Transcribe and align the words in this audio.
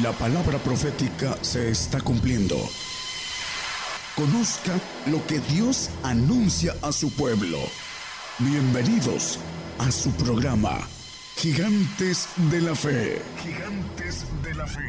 La 0.00 0.10
palabra 0.12 0.56
profética 0.56 1.36
se 1.42 1.68
está 1.68 2.00
cumpliendo. 2.00 2.56
Conozca 4.16 4.72
lo 5.10 5.18
que 5.26 5.38
Dios 5.54 5.90
anuncia 6.02 6.72
a 6.80 6.92
su 6.92 7.14
pueblo. 7.14 7.58
Bienvenidos 8.38 9.38
a 9.78 9.90
su 9.90 10.10
programa, 10.12 10.78
Gigantes 11.36 12.26
de 12.50 12.62
la 12.62 12.74
Fe. 12.74 13.18
Gigantes 13.36 14.24
de 14.42 14.54
la 14.54 14.66
Fe. 14.66 14.80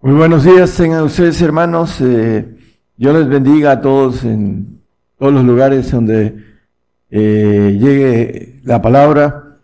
Muy 0.00 0.14
buenos 0.14 0.44
días, 0.44 0.74
tengan 0.74 1.02
ustedes 1.02 1.42
hermanos. 1.42 2.00
Eh, 2.00 2.56
yo 2.96 3.12
les 3.12 3.28
bendiga 3.28 3.72
a 3.72 3.80
todos 3.82 4.24
en 4.24 4.80
todos 5.18 5.34
los 5.34 5.44
lugares 5.44 5.90
donde 5.90 6.42
eh, 7.10 7.76
llegue 7.78 8.60
la 8.64 8.80
palabra. 8.80 9.58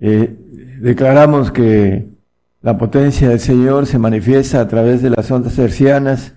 Eh, 0.00 0.37
declaramos 0.80 1.50
que 1.50 2.08
la 2.60 2.76
potencia 2.76 3.28
del 3.28 3.40
Señor 3.40 3.86
se 3.86 3.98
manifiesta 3.98 4.60
a 4.60 4.68
través 4.68 5.02
de 5.02 5.10
las 5.10 5.30
ondas 5.30 5.58
hercianas 5.58 6.34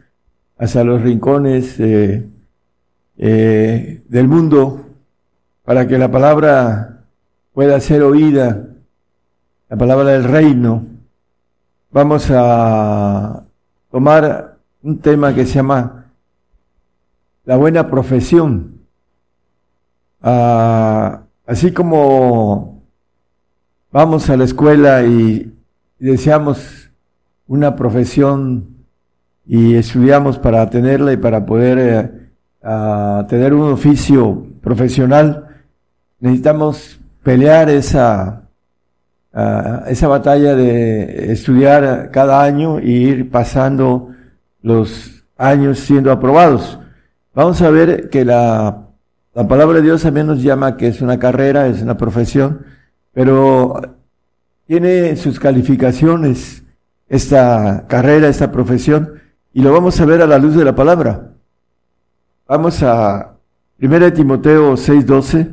hacia 0.57 0.83
los 0.83 1.01
rincones 1.01 1.79
eh, 1.79 2.27
eh, 3.17 4.03
del 4.07 4.27
mundo 4.27 4.85
para 5.63 5.87
que 5.87 5.97
la 5.97 6.11
palabra 6.11 7.05
pueda 7.53 7.79
ser 7.79 8.03
oída, 8.03 8.67
la 9.69 9.77
palabra 9.77 10.11
del 10.11 10.23
reino. 10.23 10.85
Vamos 11.91 12.27
a 12.31 13.43
tomar 13.89 14.57
un 14.83 14.99
tema 14.99 15.33
que 15.33 15.45
se 15.45 15.55
llama 15.55 16.05
la 17.45 17.57
buena 17.57 17.89
profesión. 17.89 18.79
Ah, 20.21 21.21
así 21.47 21.71
como 21.71 22.70
vamos 23.91 24.29
a 24.29 24.37
la 24.37 24.45
escuela 24.45 25.03
y 25.03 25.53
deseamos 25.99 26.89
una 27.47 27.75
profesión 27.75 28.85
y 29.45 29.75
estudiamos 29.75 30.39
para 30.39 30.69
tenerla 30.69 31.11
y 31.13 31.17
para 31.17 31.45
poder 31.45 32.29
eh, 32.63 33.23
tener 33.27 33.53
un 33.53 33.73
oficio 33.73 34.47
profesional, 34.61 35.47
necesitamos 36.19 36.99
pelear 37.23 37.69
esa, 37.69 38.43
esa 39.87 40.07
batalla 40.07 40.55
de 40.55 41.31
estudiar 41.31 42.11
cada 42.11 42.43
año 42.43 42.79
y 42.79 42.91
ir 42.91 43.29
pasando 43.29 44.09
los 44.61 45.25
años 45.37 45.79
siendo 45.79 46.11
aprobados. 46.11 46.79
Vamos 47.33 47.61
a 47.61 47.69
ver 47.69 48.09
que 48.09 48.23
la, 48.23 48.87
la 49.33 49.47
palabra 49.47 49.77
de 49.77 49.83
Dios 49.83 50.03
también 50.03 50.27
nos 50.27 50.41
llama 50.41 50.77
que 50.77 50.87
es 50.87 51.01
una 51.01 51.19
carrera, 51.19 51.67
es 51.67 51.81
una 51.81 51.97
profesión, 51.97 52.65
pero 53.13 53.81
tiene 54.65 55.15
sus 55.15 55.39
calificaciones 55.39 56.63
esta 57.09 57.85
carrera, 57.87 58.29
esta 58.29 58.51
profesión, 58.51 59.21
y 59.53 59.61
lo 59.61 59.73
vamos 59.73 59.99
a 59.99 60.05
ver 60.05 60.21
a 60.21 60.27
la 60.27 60.37
luz 60.37 60.55
de 60.55 60.63
la 60.63 60.75
palabra. 60.75 61.31
Vamos 62.47 62.81
a 62.83 63.33
1 63.81 64.13
Timoteo 64.13 64.77
6:12. 64.77 65.49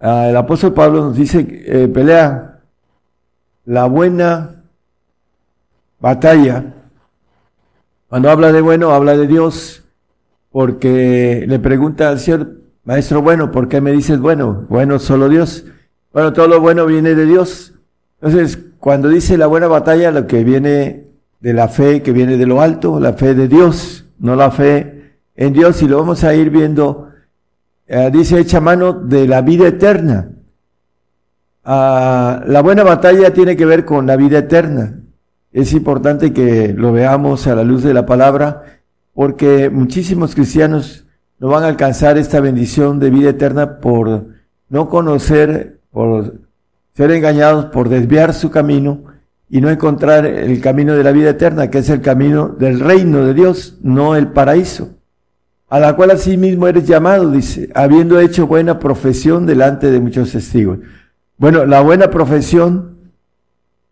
Ah, 0.00 0.28
el 0.28 0.36
apóstol 0.36 0.72
Pablo 0.72 1.04
nos 1.04 1.16
dice, 1.16 1.46
eh, 1.66 1.88
pelea 1.88 2.60
la 3.64 3.86
buena 3.86 4.62
batalla. 5.98 6.74
Cuando 8.08 8.30
habla 8.30 8.52
de 8.52 8.60
bueno, 8.60 8.92
habla 8.92 9.16
de 9.16 9.26
Dios, 9.26 9.84
porque 10.50 11.44
le 11.46 11.58
pregunta 11.58 12.08
al 12.08 12.20
Señor, 12.20 12.60
maestro 12.84 13.20
bueno, 13.20 13.50
¿por 13.50 13.68
qué 13.68 13.80
me 13.80 13.92
dices 13.92 14.20
bueno? 14.20 14.64
Bueno, 14.68 14.98
solo 14.98 15.28
Dios. 15.28 15.64
Bueno, 16.16 16.32
todo 16.32 16.48
lo 16.48 16.62
bueno 16.62 16.86
viene 16.86 17.14
de 17.14 17.26
Dios. 17.26 17.74
Entonces, 18.22 18.58
cuando 18.78 19.10
dice 19.10 19.36
la 19.36 19.48
buena 19.48 19.66
batalla, 19.66 20.10
lo 20.10 20.26
que 20.26 20.44
viene 20.44 21.08
de 21.40 21.52
la 21.52 21.68
fe, 21.68 22.00
que 22.00 22.12
viene 22.12 22.38
de 22.38 22.46
lo 22.46 22.62
alto, 22.62 22.98
la 22.98 23.12
fe 23.12 23.34
de 23.34 23.48
Dios, 23.48 24.06
no 24.18 24.34
la 24.34 24.50
fe 24.50 25.18
en 25.34 25.52
Dios, 25.52 25.82
y 25.82 25.86
lo 25.86 25.98
vamos 25.98 26.24
a 26.24 26.34
ir 26.34 26.48
viendo, 26.48 27.10
eh, 27.86 28.08
dice 28.10 28.40
hecha 28.40 28.62
mano 28.62 28.94
de 28.94 29.28
la 29.28 29.42
vida 29.42 29.68
eterna. 29.68 30.30
Ah, 31.62 32.42
la 32.46 32.62
buena 32.62 32.82
batalla 32.82 33.34
tiene 33.34 33.54
que 33.54 33.66
ver 33.66 33.84
con 33.84 34.06
la 34.06 34.16
vida 34.16 34.38
eterna. 34.38 34.98
Es 35.52 35.74
importante 35.74 36.32
que 36.32 36.72
lo 36.72 36.92
veamos 36.92 37.46
a 37.46 37.54
la 37.54 37.62
luz 37.62 37.82
de 37.82 37.92
la 37.92 38.06
palabra, 38.06 38.62
porque 39.12 39.68
muchísimos 39.68 40.34
cristianos 40.34 41.04
no 41.38 41.48
van 41.48 41.64
a 41.64 41.68
alcanzar 41.68 42.16
esta 42.16 42.40
bendición 42.40 43.00
de 43.00 43.10
vida 43.10 43.28
eterna 43.28 43.80
por 43.80 44.28
no 44.70 44.88
conocer, 44.88 45.75
por 45.96 46.40
ser 46.94 47.10
engañados 47.10 47.64
por 47.72 47.88
desviar 47.88 48.34
su 48.34 48.50
camino 48.50 49.04
y 49.48 49.62
no 49.62 49.70
encontrar 49.70 50.26
el 50.26 50.60
camino 50.60 50.92
de 50.92 51.02
la 51.02 51.10
vida 51.10 51.30
eterna, 51.30 51.70
que 51.70 51.78
es 51.78 51.88
el 51.88 52.02
camino 52.02 52.48
del 52.48 52.80
reino 52.80 53.24
de 53.24 53.32
Dios, 53.32 53.78
no 53.80 54.14
el 54.14 54.28
paraíso, 54.28 54.90
a 55.70 55.80
la 55.80 55.96
cual 55.96 56.10
asimismo 56.10 56.68
eres 56.68 56.86
llamado, 56.86 57.30
dice, 57.30 57.70
habiendo 57.74 58.20
hecho 58.20 58.46
buena 58.46 58.78
profesión 58.78 59.46
delante 59.46 59.90
de 59.90 59.98
muchos 59.98 60.32
testigos. 60.32 60.80
Bueno, 61.38 61.64
la 61.64 61.80
buena 61.80 62.10
profesión, 62.10 62.98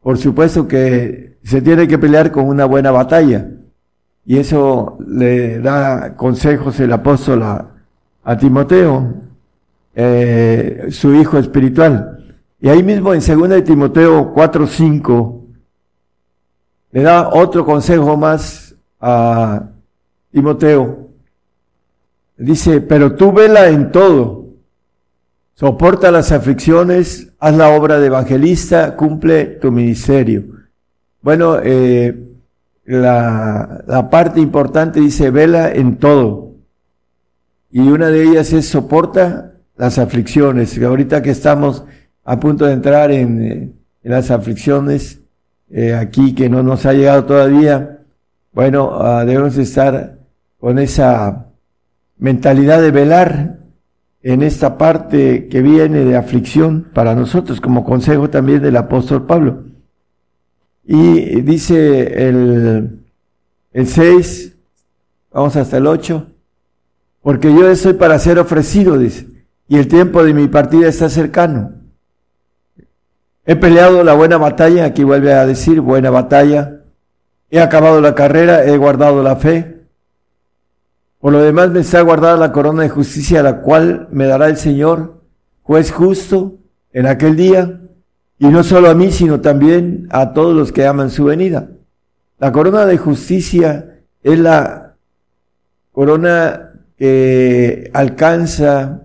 por 0.02 0.18
supuesto 0.18 0.68
que 0.68 1.38
se 1.42 1.62
tiene 1.62 1.88
que 1.88 1.96
pelear 1.96 2.30
con 2.30 2.44
una 2.44 2.66
buena 2.66 2.90
batalla, 2.90 3.48
y 4.26 4.36
eso 4.36 4.98
le 5.08 5.58
da 5.58 6.16
consejos 6.16 6.78
el 6.80 6.92
apóstol 6.92 7.42
a, 7.42 8.36
Timoteo, 8.38 9.23
eh, 9.94 10.88
su 10.90 11.14
hijo 11.14 11.38
espiritual. 11.38 12.14
Y 12.60 12.68
ahí 12.68 12.82
mismo 12.82 13.12
en 13.14 13.20
2 13.20 13.48
de 13.48 13.62
Timoteo 13.62 14.32
4, 14.32 14.66
5, 14.66 15.44
le 16.92 17.02
da 17.02 17.28
otro 17.32 17.64
consejo 17.64 18.16
más 18.16 18.74
a 19.00 19.68
Timoteo. 20.30 21.10
Dice, 22.36 22.80
pero 22.80 23.14
tú 23.14 23.32
vela 23.32 23.68
en 23.68 23.92
todo, 23.92 24.46
soporta 25.54 26.10
las 26.10 26.32
aflicciones, 26.32 27.32
haz 27.38 27.56
la 27.56 27.68
obra 27.68 28.00
de 28.00 28.06
evangelista, 28.06 28.96
cumple 28.96 29.44
tu 29.44 29.70
ministerio. 29.70 30.44
Bueno, 31.20 31.58
eh, 31.62 32.18
la, 32.84 33.84
la 33.86 34.10
parte 34.10 34.40
importante 34.40 35.00
dice, 35.00 35.30
vela 35.30 35.70
en 35.70 35.98
todo. 35.98 36.54
Y 37.70 37.80
una 37.80 38.08
de 38.08 38.22
ellas 38.22 38.52
es 38.52 38.68
soporta 38.68 39.53
las 39.76 39.98
aflicciones. 39.98 40.80
Ahorita 40.80 41.22
que 41.22 41.30
estamos 41.30 41.84
a 42.24 42.40
punto 42.40 42.66
de 42.66 42.72
entrar 42.72 43.10
en, 43.10 43.42
eh, 43.42 43.72
las 44.02 44.30
aflicciones 44.30 45.20
eh, 45.70 45.94
aquí 45.94 46.34
que 46.34 46.48
no 46.48 46.62
nos 46.62 46.86
ha 46.86 46.92
llegado 46.92 47.24
todavía, 47.24 48.00
bueno, 48.52 48.96
uh, 48.96 49.26
debemos 49.26 49.56
estar 49.56 50.18
con 50.60 50.78
esa 50.78 51.46
mentalidad 52.18 52.80
de 52.80 52.90
velar 52.92 53.58
en 54.22 54.42
esta 54.42 54.78
parte 54.78 55.48
que 55.48 55.60
viene 55.60 56.04
de 56.04 56.16
aflicción 56.16 56.88
para 56.94 57.14
nosotros, 57.14 57.60
como 57.60 57.84
consejo 57.84 58.30
también 58.30 58.62
del 58.62 58.76
apóstol 58.76 59.26
Pablo. 59.26 59.64
Y 60.84 61.40
dice 61.40 62.28
el, 62.28 63.00
el 63.72 63.86
6, 63.86 64.56
vamos 65.32 65.56
hasta 65.56 65.78
el 65.78 65.86
8, 65.86 66.26
porque 67.22 67.52
yo 67.52 67.68
estoy 67.68 67.94
para 67.94 68.18
ser 68.18 68.38
ofrecido, 68.38 68.96
dice, 68.96 69.26
y 69.68 69.78
el 69.78 69.88
tiempo 69.88 70.22
de 70.22 70.34
mi 70.34 70.48
partida 70.48 70.88
está 70.88 71.08
cercano. 71.08 71.72
He 73.46 73.56
peleado 73.56 74.02
la 74.04 74.14
buena 74.14 74.38
batalla, 74.38 74.86
aquí 74.86 75.04
vuelve 75.04 75.32
a 75.34 75.46
decir 75.46 75.80
buena 75.80 76.10
batalla. 76.10 76.80
He 77.50 77.60
acabado 77.60 78.00
la 78.00 78.14
carrera, 78.14 78.64
he 78.64 78.76
guardado 78.76 79.22
la 79.22 79.36
fe. 79.36 79.82
Por 81.20 81.32
lo 81.32 81.40
demás 81.40 81.70
me 81.70 81.80
está 81.80 82.00
guardada 82.00 82.36
la 82.36 82.52
corona 82.52 82.82
de 82.82 82.88
justicia, 82.88 83.42
la 83.42 83.60
cual 83.60 84.08
me 84.10 84.26
dará 84.26 84.46
el 84.46 84.56
Señor, 84.56 85.22
juez 85.62 85.90
justo, 85.90 86.58
en 86.92 87.06
aquel 87.06 87.36
día, 87.36 87.80
y 88.38 88.46
no 88.46 88.62
solo 88.62 88.88
a 88.88 88.94
mí, 88.94 89.10
sino 89.10 89.40
también 89.40 90.08
a 90.10 90.32
todos 90.32 90.54
los 90.54 90.72
que 90.72 90.86
aman 90.86 91.10
su 91.10 91.24
venida. 91.24 91.68
La 92.38 92.52
corona 92.52 92.86
de 92.86 92.98
justicia 92.98 94.00
es 94.22 94.38
la 94.38 94.94
corona 95.92 96.72
que 96.96 97.90
alcanza 97.94 99.03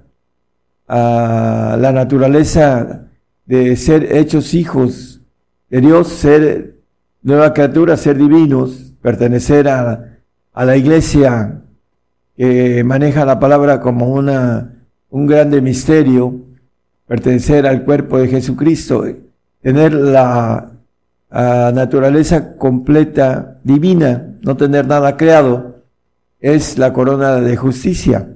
a 0.89 1.77
la 1.79 1.91
naturaleza 1.91 3.05
de 3.45 3.75
ser 3.75 4.15
hechos 4.17 4.53
hijos 4.53 5.21
de 5.69 5.81
Dios, 5.81 6.07
ser 6.07 6.75
nueva 7.21 7.53
criatura, 7.53 7.95
ser 7.95 8.17
divinos, 8.17 8.93
pertenecer 9.01 9.69
a, 9.69 10.17
a 10.51 10.65
la 10.65 10.75
iglesia 10.75 11.61
que 12.35 12.83
maneja 12.83 13.23
la 13.23 13.39
palabra 13.39 13.79
como 13.79 14.13
una, 14.13 14.85
un 15.09 15.27
grande 15.27 15.61
misterio, 15.61 16.33
pertenecer 17.07 17.67
al 17.67 17.83
cuerpo 17.83 18.17
de 18.17 18.27
Jesucristo, 18.27 19.05
tener 19.61 19.93
la 19.93 20.71
naturaleza 21.29 22.55
completa, 22.55 23.59
divina, 23.63 24.37
no 24.41 24.57
tener 24.57 24.87
nada 24.87 25.17
creado, 25.17 25.83
es 26.39 26.79
la 26.79 26.93
corona 26.93 27.35
de 27.35 27.55
justicia. 27.57 28.29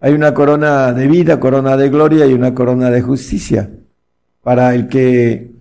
Hay 0.00 0.14
una 0.14 0.32
corona 0.32 0.92
de 0.92 1.06
vida, 1.06 1.38
corona 1.38 1.76
de 1.76 1.90
gloria 1.90 2.26
y 2.26 2.32
una 2.32 2.54
corona 2.54 2.90
de 2.90 3.02
justicia 3.02 3.70
para 4.42 4.74
el 4.74 4.88
que 4.88 5.52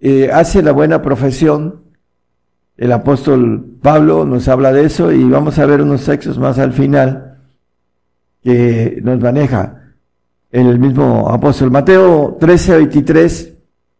eh, 0.00 0.30
hace 0.30 0.62
la 0.62 0.72
buena 0.72 1.00
profesión. 1.00 1.82
El 2.76 2.92
apóstol 2.92 3.64
Pablo 3.80 4.24
nos 4.26 4.48
habla 4.48 4.72
de 4.72 4.84
eso 4.84 5.10
y 5.12 5.24
vamos 5.24 5.58
a 5.58 5.66
ver 5.66 5.80
unos 5.80 6.04
textos 6.04 6.38
más 6.38 6.58
al 6.58 6.72
final 6.72 7.38
que 8.42 9.00
nos 9.02 9.18
maneja 9.20 9.94
el 10.50 10.78
mismo 10.78 11.30
apóstol. 11.30 11.70
Mateo 11.70 12.36
13, 12.38 12.76
23 12.76 13.54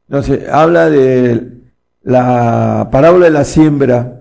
nos 0.08 0.30
habla 0.52 0.90
de 0.90 1.52
la 2.02 2.88
parábola 2.92 3.24
de 3.24 3.30
la 3.30 3.44
siembra 3.44 4.20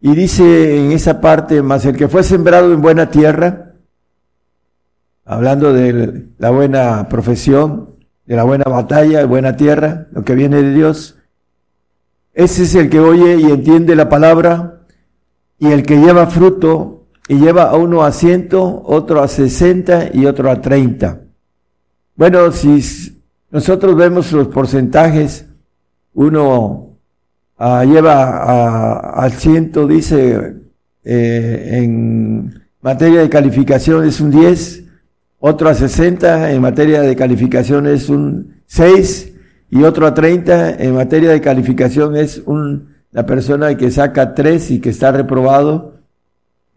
y 0.00 0.14
dice 0.14 0.78
en 0.78 0.92
esa 0.92 1.20
parte, 1.20 1.60
más 1.60 1.84
el 1.84 1.96
que 1.96 2.08
fue 2.08 2.22
sembrado 2.22 2.72
en 2.72 2.80
buena 2.80 3.10
tierra, 3.10 3.67
hablando 5.28 5.74
de 5.74 6.24
la 6.38 6.48
buena 6.48 7.06
profesión, 7.10 7.90
de 8.24 8.34
la 8.34 8.44
buena 8.44 8.64
batalla, 8.64 9.18
de 9.18 9.26
buena 9.26 9.56
tierra, 9.56 10.08
lo 10.12 10.24
que 10.24 10.34
viene 10.34 10.62
de 10.62 10.72
Dios. 10.72 11.18
Ese 12.32 12.62
es 12.62 12.74
el 12.74 12.88
que 12.88 12.98
oye 12.98 13.36
y 13.36 13.44
entiende 13.44 13.94
la 13.94 14.08
palabra 14.08 14.80
y 15.58 15.66
el 15.66 15.82
que 15.82 15.98
lleva 15.98 16.28
fruto 16.28 17.04
y 17.28 17.36
lleva 17.36 17.64
a 17.64 17.76
uno 17.76 18.04
a 18.04 18.12
ciento, 18.12 18.82
otro 18.86 19.22
a 19.22 19.28
sesenta 19.28 20.08
y 20.10 20.24
otro 20.24 20.50
a 20.50 20.62
treinta. 20.62 21.20
Bueno, 22.16 22.50
si 22.50 23.22
nosotros 23.50 23.96
vemos 23.96 24.32
los 24.32 24.48
porcentajes, 24.48 25.44
uno 26.14 26.96
ah, 27.58 27.84
lleva 27.84 29.12
al 29.12 29.32
ciento, 29.32 29.86
dice, 29.86 30.54
eh, 31.04 31.68
en 31.72 32.62
materia 32.80 33.20
de 33.20 33.28
calificación 33.28 34.06
es 34.06 34.22
un 34.22 34.30
10, 34.30 34.87
otro 35.40 35.68
a 35.68 35.74
60 35.74 36.50
en 36.50 36.60
materia 36.60 37.00
de 37.02 37.14
calificación 37.14 37.86
es 37.86 38.08
un 38.08 38.62
6 38.66 39.34
y 39.70 39.82
otro 39.84 40.06
a 40.06 40.14
30 40.14 40.82
en 40.82 40.94
materia 40.94 41.30
de 41.30 41.40
calificación 41.40 42.16
es 42.16 42.42
un, 42.44 42.96
la 43.12 43.24
persona 43.24 43.76
que 43.76 43.90
saca 43.90 44.34
3 44.34 44.70
y 44.72 44.80
que 44.80 44.90
está 44.90 45.12
reprobado 45.12 45.94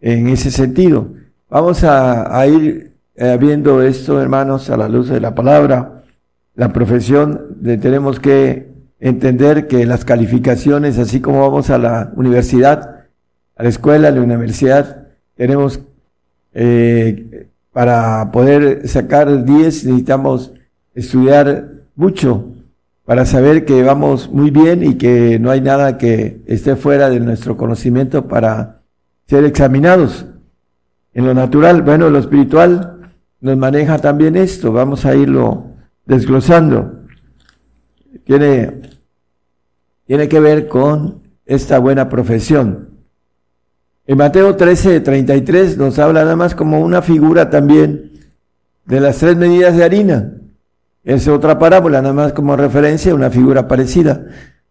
en 0.00 0.28
ese 0.28 0.50
sentido. 0.50 1.08
Vamos 1.48 1.84
a, 1.84 2.46
ir 2.46 2.92
eh, 3.14 3.36
viendo 3.40 3.82
esto, 3.82 4.20
hermanos, 4.20 4.70
a 4.70 4.76
la 4.76 4.88
luz 4.88 5.08
de 5.08 5.20
la 5.20 5.34
palabra. 5.34 6.04
La 6.54 6.72
profesión 6.72 7.56
de, 7.60 7.78
tenemos 7.78 8.20
que 8.20 8.68
entender 9.00 9.66
que 9.66 9.84
las 9.86 10.04
calificaciones, 10.04 10.98
así 10.98 11.20
como 11.20 11.40
vamos 11.40 11.70
a 11.70 11.78
la 11.78 12.12
universidad, 12.14 13.06
a 13.56 13.62
la 13.62 13.68
escuela, 13.68 14.08
a 14.08 14.12
la 14.12 14.22
universidad, 14.22 15.08
tenemos 15.34 15.80
eh, 16.54 17.48
para 17.72 18.30
poder 18.32 18.86
sacar 18.88 19.44
10 19.44 19.86
necesitamos 19.86 20.52
estudiar 20.94 21.70
mucho 21.94 22.52
para 23.04 23.26
saber 23.26 23.64
que 23.64 23.82
vamos 23.82 24.30
muy 24.30 24.50
bien 24.50 24.82
y 24.82 24.94
que 24.94 25.38
no 25.38 25.50
hay 25.50 25.60
nada 25.60 25.98
que 25.98 26.42
esté 26.46 26.76
fuera 26.76 27.10
de 27.10 27.20
nuestro 27.20 27.56
conocimiento 27.56 28.28
para 28.28 28.82
ser 29.26 29.44
examinados. 29.44 30.26
En 31.12 31.26
lo 31.26 31.34
natural, 31.34 31.82
bueno, 31.82 32.10
lo 32.10 32.18
espiritual 32.18 33.12
nos 33.40 33.56
maneja 33.56 33.98
también 33.98 34.36
esto, 34.36 34.72
vamos 34.72 35.04
a 35.04 35.16
irlo 35.16 35.66
desglosando. 36.06 37.00
Tiene, 38.24 38.80
tiene 40.06 40.28
que 40.28 40.38
ver 40.38 40.68
con 40.68 41.22
esta 41.44 41.78
buena 41.80 42.08
profesión. 42.08 42.91
En 44.04 44.18
Mateo 44.18 44.56
13, 44.56 45.00
33 45.00 45.78
nos 45.78 45.98
habla 46.00 46.24
nada 46.24 46.34
más 46.34 46.56
como 46.56 46.80
una 46.80 47.02
figura 47.02 47.50
también 47.50 48.10
de 48.84 49.00
las 49.00 49.18
tres 49.18 49.36
medidas 49.36 49.76
de 49.76 49.84
harina. 49.84 50.32
Es 51.04 51.28
otra 51.28 51.58
parábola, 51.58 52.02
nada 52.02 52.12
más 52.12 52.32
como 52.32 52.56
referencia, 52.56 53.14
una 53.14 53.30
figura 53.30 53.68
parecida. 53.68 54.26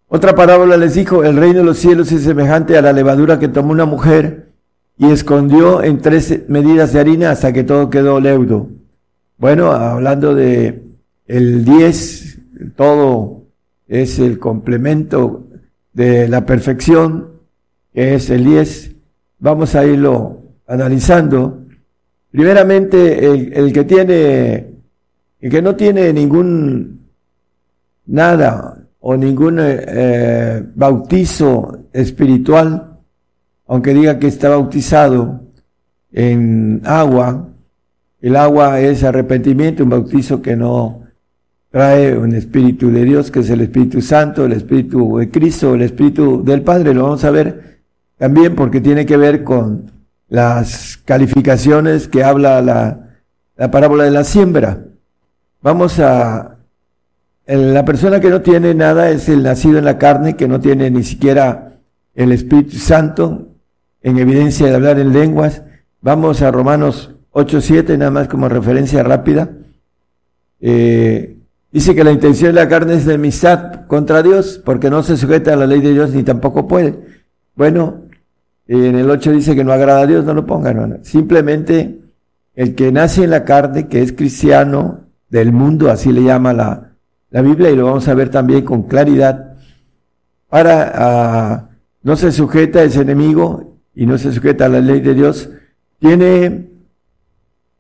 Otra 0.10 0.36
parábola 0.36 0.76
les 0.76 0.96
dijo, 0.96 1.24
el 1.24 1.38
reino 1.38 1.60
de 1.60 1.66
los 1.66 1.78
cielos 1.78 2.12
es 2.12 2.24
semejante 2.24 2.78
a 2.78 2.82
la 2.82 2.92
levadura 2.92 3.40
que 3.40 3.48
tomó 3.48 3.72
una 3.72 3.86
mujer 3.86 4.50
y 4.98 5.10
escondió 5.10 5.82
en 5.82 6.02
tres 6.02 6.50
medidas 6.50 6.92
de 6.92 7.00
harina 7.00 7.32
hasta 7.32 7.54
que 7.54 7.64
todo 7.64 7.90
quedó 7.90 8.20
leudo. 8.20 8.68
Bueno, 9.38 9.72
hablando 9.72 10.36
de 10.36 10.84
el 11.26 11.64
10, 11.64 12.40
todo 12.76 13.44
es 13.88 14.20
el 14.20 14.40
complemento 14.40 15.48
de 15.94 16.28
la 16.28 16.46
perfección, 16.46 17.30
que 17.94 18.16
es 18.16 18.30
el 18.30 18.44
10 18.44 18.92
vamos 19.42 19.76
a 19.76 19.86
irlo 19.86 20.40
analizando. 20.68 21.66
Primeramente, 22.32 23.26
el, 23.54 23.74
que 23.74 23.84
tiene, 23.84 24.68
el 25.42 25.52
que 25.52 25.62
no 25.62 25.76
tiene 25.76 26.14
ningún 26.14 27.02
nada 28.06 28.78
o 29.02 29.18
ningún 29.18 29.58
eh, 29.60 30.64
bautizo 30.76 31.88
espiritual, 31.92 33.00
aunque 33.68 33.94
diga 33.94 34.18
que 34.18 34.28
está 34.28 34.50
bautizado 34.50 35.42
en 36.14 36.82
agua, 36.86 37.50
el 38.22 38.36
agua 38.36 38.80
es 38.80 39.04
arrepentimiento, 39.04 39.84
un 39.84 39.90
bautizo 39.90 40.42
que 40.42 40.56
no 40.56 41.02
trae 41.72 42.16
un 42.16 42.36
espíritu 42.36 42.92
de 42.92 43.04
Dios, 43.04 43.32
que 43.32 43.40
es 43.40 43.50
el 43.50 43.62
Espíritu 43.62 44.02
Santo, 44.02 44.46
el 44.46 44.52
Espíritu 44.52 45.18
de 45.18 45.32
Cristo, 45.32 45.74
el 45.74 45.84
Espíritu 45.84 46.44
del 46.44 46.62
Padre, 46.62 46.94
lo 46.94 47.04
vamos 47.04 47.24
a 47.24 47.32
ver 47.32 47.71
también 48.22 48.54
porque 48.54 48.82
tiene 48.82 49.08
que 49.08 49.18
ver 49.18 49.44
con 49.44 49.94
las 50.30 50.98
calificaciones 51.06 52.08
que 52.08 52.24
habla 52.24 52.62
la, 52.62 53.16
la 53.58 53.72
parábola 53.72 54.04
de 54.04 54.12
la 54.12 54.24
siembra. 54.24 54.86
Vamos 55.64 56.00
a... 56.00 56.58
La 57.48 57.84
persona 57.84 58.20
que 58.20 58.30
no 58.30 58.42
tiene 58.42 58.76
nada 58.76 59.10
es 59.10 59.28
el 59.28 59.42
nacido 59.42 59.80
en 59.80 59.86
la 59.86 59.98
carne, 59.98 60.36
que 60.36 60.48
no 60.48 60.60
tiene 60.60 60.92
ni 60.92 61.02
siquiera 61.02 61.80
el 62.14 62.32
Espíritu 62.32 62.78
Santo 62.78 63.48
en 64.04 64.20
evidencia 64.20 64.68
de 64.68 64.76
hablar 64.76 65.00
en 65.00 65.14
lenguas. 65.14 65.64
Vamos 66.02 66.44
a 66.44 66.52
Romanos 66.52 67.16
8.7, 67.34 67.98
nada 67.98 68.12
más 68.12 68.28
como 68.28 68.48
referencia 68.48 69.02
rápida. 69.02 69.50
Eh, 70.60 71.38
dice 71.72 71.96
que 71.96 72.04
la 72.04 72.12
intención 72.12 72.54
de 72.54 72.62
la 72.62 72.70
carne 72.70 72.94
es 72.94 73.08
de 73.08 73.16
amistad 73.16 73.88
contra 73.88 74.22
Dios, 74.22 74.62
porque 74.64 74.92
no 74.92 75.02
se 75.02 75.18
sujeta 75.18 75.54
a 75.54 75.56
la 75.56 75.66
ley 75.66 75.82
de 75.82 75.94
Dios 75.94 76.12
ni 76.12 76.22
tampoco 76.22 76.68
puede. 76.68 77.00
Bueno, 77.56 78.11
en 78.68 78.96
el 78.96 79.10
8 79.10 79.32
dice 79.32 79.56
que 79.56 79.64
no 79.64 79.74
agrada 79.74 80.02
a 80.02 80.08
Dios, 80.08 80.24
no 80.26 80.34
lo 80.34 80.46
pongan. 80.46 81.04
Simplemente 81.04 82.00
el 82.56 82.76
que 82.76 82.92
nace 82.92 83.24
en 83.24 83.32
la 83.32 83.44
carne, 83.46 83.88
que 83.88 84.02
es 84.02 84.14
cristiano 84.14 85.02
del 85.30 85.52
mundo, 85.52 85.90
así 85.90 86.12
le 86.12 86.24
llama 86.24 86.54
la, 86.54 86.92
la 87.30 87.42
Biblia, 87.42 87.72
y 87.72 87.76
lo 87.76 87.86
vamos 87.86 88.08
a 88.08 88.14
ver 88.14 88.30
también 88.30 88.64
con 88.64 88.84
claridad, 88.84 89.54
para 90.50 90.92
ah, 90.96 91.70
no 92.04 92.16
se 92.16 92.32
sujeta 92.32 92.80
a 92.80 92.84
ese 92.84 93.02
enemigo 93.02 93.78
y 93.96 94.06
no 94.06 94.18
se 94.18 94.32
sujeta 94.34 94.66
a 94.66 94.70
la 94.70 94.82
ley 94.82 95.00
de 95.00 95.14
Dios, 95.14 95.50
tiene 96.00 96.70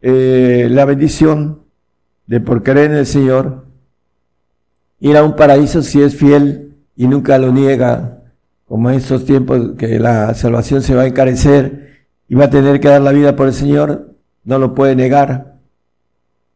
eh, 0.02 0.68
la 0.72 0.86
bendición 0.86 1.64
de 2.28 2.40
por 2.40 2.64
creer 2.64 2.92
en 2.92 2.98
el 2.98 3.06
Señor, 3.06 3.66
ir 5.00 5.18
a 5.18 5.24
un 5.24 5.36
paraíso 5.36 5.82
si 5.82 6.02
es 6.02 6.16
fiel 6.16 6.76
y 6.96 7.08
nunca 7.08 7.38
lo 7.38 7.52
niega, 7.52 8.21
como 8.72 8.90
en 8.90 8.96
estos 8.96 9.26
tiempos 9.26 9.72
que 9.78 10.00
la 10.00 10.34
salvación 10.34 10.82
se 10.82 10.96
va 10.96 11.02
a 11.02 11.08
encarecer 11.08 12.06
y 12.30 12.36
va 12.36 12.46
a 12.46 12.50
tener 12.50 12.80
que 12.80 12.88
dar 12.88 13.02
la 13.02 13.12
vida 13.12 13.36
por 13.36 13.48
el 13.48 13.54
Señor, 13.54 14.16
no 14.46 14.60
lo 14.60 14.74
puede 14.76 14.96
negar, 14.96 15.58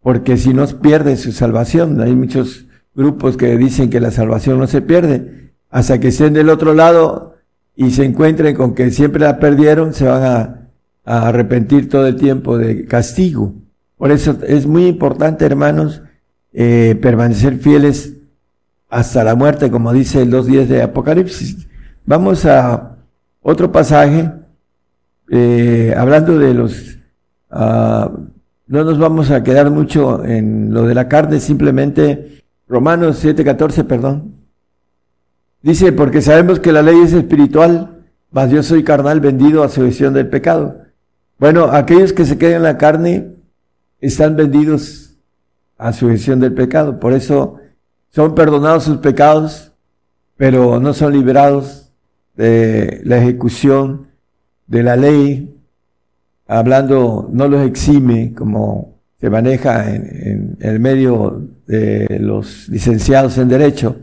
porque 0.01 0.37
si 0.37 0.53
no 0.53 0.65
pierde 0.65 1.17
su 1.17 1.33
salvación. 1.33 1.99
Hay 1.99 2.15
muchos 2.15 2.67
grupos 2.95 3.35
que 3.35 3.57
dicen 3.57 3.89
que 3.89 3.99
la 3.99 4.11
salvación 4.11 4.59
no 4.59 4.65
se 4.65 4.81
pierde, 4.81 5.51
hasta 5.69 5.99
que 5.99 6.07
estén 6.07 6.31
del 6.31 6.47
otro 6.47 6.73
lado 6.73 7.35
y 7.75 7.91
se 7.91 8.05
encuentren 8.05 8.55
con 8.55 8.75
que 8.75 8.91
siempre 8.91 9.19
la 9.19 9.37
perdieron, 9.37 9.93
se 9.93 10.05
van 10.05 10.23
a, 10.23 10.61
arrepentir 11.03 11.89
todo 11.89 12.07
el 12.07 12.15
tiempo 12.15 12.57
de 12.57 12.85
castigo. 12.85 13.55
Por 13.97 14.13
eso 14.13 14.37
es 14.47 14.65
muy 14.65 14.87
importante, 14.87 15.45
hermanos, 15.45 16.01
eh, 16.53 16.97
permanecer 17.01 17.57
fieles 17.57 18.13
hasta 18.89 19.25
la 19.25 19.35
muerte, 19.35 19.69
como 19.69 19.91
dice 19.91 20.21
el 20.21 20.31
2.10 20.31 20.67
de 20.67 20.81
Apocalipsis. 20.81 21.67
Vamos 22.07 22.45
a 22.45 22.97
otro 23.41 23.71
pasaje, 23.71 24.31
eh, 25.31 25.91
hablando 25.97 26.37
de 26.37 26.53
los... 26.53 26.99
Ah, 27.49 28.11
no 28.67 28.83
nos 28.83 28.99
vamos 28.99 29.31
a 29.31 29.43
quedar 29.43 29.71
mucho 29.71 30.23
en 30.23 30.71
lo 30.71 30.83
de 30.83 30.93
la 30.93 31.07
carne, 31.07 31.39
simplemente 31.39 32.43
Romanos 32.67 33.23
7:14, 33.23 33.83
perdón. 33.85 34.35
Dice, 35.63 35.91
porque 35.93 36.21
sabemos 36.21 36.59
que 36.59 36.71
la 36.71 36.83
ley 36.83 36.99
es 36.99 37.13
espiritual, 37.13 38.03
mas 38.29 38.51
yo 38.51 38.61
soy 38.61 38.83
carnal 38.83 39.19
vendido 39.19 39.63
a 39.63 39.69
sujeción 39.69 40.13
del 40.13 40.27
pecado. 40.27 40.81
Bueno, 41.39 41.65
aquellos 41.65 42.13
que 42.13 42.25
se 42.25 42.37
quedan 42.37 42.57
en 42.57 42.63
la 42.63 42.77
carne 42.77 43.35
están 43.99 44.35
vendidos 44.35 45.17
a 45.77 45.91
sujeción 45.91 46.39
del 46.39 46.53
pecado. 46.53 46.99
Por 46.99 47.13
eso 47.13 47.55
son 48.09 48.35
perdonados 48.35 48.83
sus 48.83 48.97
pecados, 48.97 49.71
pero 50.37 50.79
no 50.79 50.93
son 50.93 51.13
liberados 51.13 51.84
de 52.35 53.01
la 53.03 53.17
ejecución 53.17 54.07
de 54.67 54.83
la 54.83 54.95
ley, 54.95 55.55
hablando, 56.47 57.29
no 57.31 57.47
los 57.47 57.65
exime 57.65 58.33
como 58.33 58.95
se 59.19 59.29
maneja 59.29 59.93
en, 59.93 60.57
el 60.59 60.79
medio 60.79 61.41
de 61.67 62.19
los 62.19 62.69
licenciados 62.69 63.37
en 63.37 63.47
Derecho, 63.47 63.97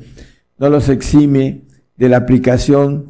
no 0.59 0.69
los 0.69 0.89
exime 0.89 1.63
de 1.97 2.09
la 2.09 2.19
aplicación 2.19 3.07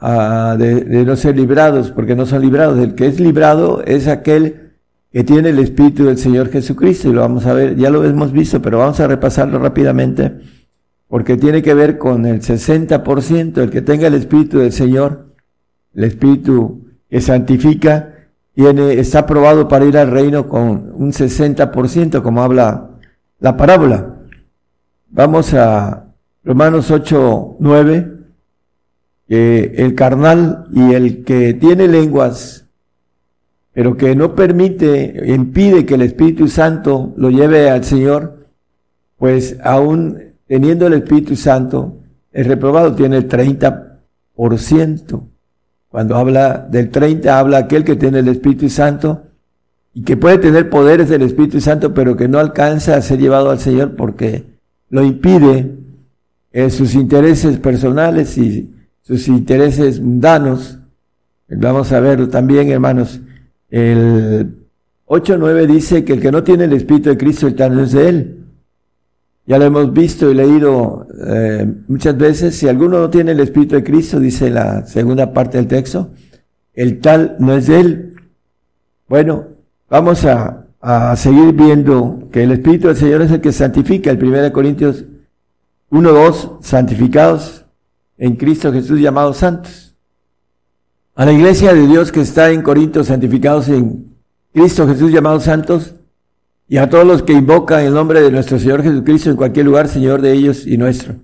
ah, 0.00 0.56
de, 0.58 0.82
de, 0.82 1.04
no 1.04 1.16
ser 1.16 1.36
librados, 1.36 1.90
porque 1.90 2.16
no 2.16 2.26
son 2.26 2.42
librados. 2.42 2.78
El 2.78 2.94
que 2.94 3.06
es 3.06 3.20
librado 3.20 3.82
es 3.84 4.08
aquel 4.08 4.72
que 5.12 5.24
tiene 5.24 5.50
el 5.50 5.58
Espíritu 5.58 6.04
del 6.04 6.18
Señor 6.18 6.50
Jesucristo, 6.50 7.08
y 7.08 7.12
lo 7.12 7.20
vamos 7.20 7.46
a 7.46 7.54
ver, 7.54 7.76
ya 7.76 7.90
lo 7.90 8.04
hemos 8.04 8.32
visto, 8.32 8.60
pero 8.60 8.78
vamos 8.78 9.00
a 9.00 9.06
repasarlo 9.06 9.58
rápidamente, 9.58 10.32
porque 11.08 11.36
tiene 11.36 11.62
que 11.62 11.74
ver 11.74 11.98
con 11.98 12.26
el 12.26 12.40
60%, 12.40 13.58
el 13.58 13.70
que 13.70 13.82
tenga 13.82 14.08
el 14.08 14.14
Espíritu 14.14 14.58
del 14.58 14.72
Señor, 14.72 15.34
el 15.94 16.04
Espíritu 16.04 16.86
que 17.08 17.20
santifica, 17.20 18.14
tiene, 18.54 18.94
está 18.94 19.20
aprobado 19.20 19.68
para 19.68 19.84
ir 19.84 19.96
al 19.98 20.10
reino 20.10 20.48
con 20.48 20.92
un 20.94 21.12
60%, 21.12 22.22
como 22.22 22.42
habla 22.42 22.90
la 23.38 23.56
parábola. 23.56 24.16
Vamos 25.10 25.54
a 25.54 26.06
Romanos 26.42 26.90
8, 26.90 27.56
9, 27.60 28.12
que 29.28 29.74
el 29.76 29.94
carnal 29.94 30.66
y 30.72 30.94
el 30.94 31.24
que 31.24 31.54
tiene 31.54 31.86
lenguas, 31.86 32.66
pero 33.72 33.96
que 33.96 34.16
no 34.16 34.34
permite, 34.34 35.22
impide 35.26 35.84
que 35.84 35.94
el 35.94 36.02
Espíritu 36.02 36.48
Santo 36.48 37.12
lo 37.16 37.30
lleve 37.30 37.68
al 37.70 37.84
Señor, 37.84 38.48
pues 39.18 39.58
aún 39.62 40.35
teniendo 40.46 40.86
el 40.86 40.94
Espíritu 40.94 41.36
Santo, 41.36 41.98
el 42.32 42.44
reprobado 42.44 42.94
tiene 42.94 43.16
el 43.18 43.28
30%. 43.28 45.22
Cuando 45.88 46.16
habla 46.16 46.66
del 46.70 46.90
30, 46.90 47.38
habla 47.38 47.58
aquel 47.58 47.84
que 47.84 47.96
tiene 47.96 48.18
el 48.20 48.28
Espíritu 48.28 48.68
Santo 48.68 49.22
y 49.94 50.02
que 50.02 50.16
puede 50.16 50.38
tener 50.38 50.68
poderes 50.68 51.08
del 51.08 51.22
Espíritu 51.22 51.60
Santo, 51.60 51.94
pero 51.94 52.16
que 52.16 52.28
no 52.28 52.38
alcanza 52.38 52.96
a 52.96 53.02
ser 53.02 53.18
llevado 53.18 53.50
al 53.50 53.58
Señor 53.58 53.96
porque 53.96 54.44
lo 54.90 55.02
impide 55.02 55.74
en 56.52 56.70
sus 56.70 56.94
intereses 56.94 57.58
personales 57.58 58.36
y 58.36 58.74
sus 59.02 59.28
intereses 59.28 60.00
mundanos. 60.00 60.78
Vamos 61.48 61.92
a 61.92 62.00
ver 62.00 62.28
también, 62.28 62.70
hermanos. 62.70 63.20
El 63.70 64.66
8.9 65.06 65.66
dice 65.66 66.04
que 66.04 66.14
el 66.14 66.20
que 66.20 66.32
no 66.32 66.42
tiene 66.42 66.64
el 66.64 66.72
Espíritu 66.72 67.08
de 67.08 67.16
Cristo, 67.16 67.54
tal 67.54 67.74
no 67.74 67.84
es 67.84 67.92
de 67.92 68.08
él. 68.08 68.35
Ya 69.46 69.58
lo 69.58 69.64
hemos 69.64 69.92
visto 69.92 70.30
y 70.30 70.34
leído 70.34 71.06
eh, 71.24 71.72
muchas 71.86 72.16
veces. 72.18 72.56
Si 72.56 72.68
alguno 72.68 72.98
no 72.98 73.10
tiene 73.10 73.32
el 73.32 73.40
Espíritu 73.40 73.76
de 73.76 73.84
Cristo, 73.84 74.18
dice 74.18 74.50
la 74.50 74.84
segunda 74.86 75.32
parte 75.32 75.56
del 75.58 75.68
texto, 75.68 76.10
el 76.74 77.00
tal 77.00 77.36
no 77.38 77.54
es 77.54 77.68
de 77.68 77.80
él. 77.80 78.14
Bueno, 79.08 79.44
vamos 79.88 80.24
a, 80.24 80.66
a 80.80 81.14
seguir 81.14 81.52
viendo 81.52 82.28
que 82.32 82.42
el 82.42 82.52
Espíritu 82.52 82.88
del 82.88 82.96
Señor 82.96 83.22
es 83.22 83.30
el 83.30 83.40
que 83.40 83.52
santifica. 83.52 84.10
El 84.10 84.22
1 84.22 84.52
Corintios 84.52 85.04
1.2, 85.90 86.58
santificados 86.62 87.64
en 88.18 88.34
Cristo 88.34 88.72
Jesús 88.72 89.00
llamados 89.00 89.36
santos. 89.36 89.94
A 91.14 91.24
la 91.24 91.32
iglesia 91.32 91.72
de 91.72 91.86
Dios 91.86 92.10
que 92.10 92.20
está 92.20 92.50
en 92.50 92.62
Corinto, 92.62 93.04
santificados 93.04 93.68
en 93.68 94.16
Cristo 94.52 94.86
Jesús 94.88 95.12
llamados 95.12 95.44
santos, 95.44 95.94
y 96.68 96.78
a 96.78 96.90
todos 96.90 97.06
los 97.06 97.22
que 97.22 97.32
invocan 97.32 97.84
el 97.84 97.94
nombre 97.94 98.20
de 98.20 98.30
nuestro 98.30 98.58
Señor 98.58 98.82
Jesucristo 98.82 99.30
en 99.30 99.36
cualquier 99.36 99.66
lugar, 99.66 99.88
Señor 99.88 100.20
de 100.20 100.32
ellos 100.32 100.66
y 100.66 100.76
nuestro. 100.76 101.14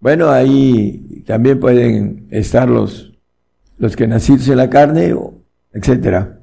Bueno, 0.00 0.30
ahí 0.30 1.24
también 1.26 1.58
pueden 1.58 2.28
estar 2.30 2.68
los, 2.68 3.12
los 3.78 3.96
que 3.96 4.06
nacieron 4.06 4.48
en 4.48 4.56
la 4.56 4.70
carne, 4.70 5.14
etcétera. 5.72 6.38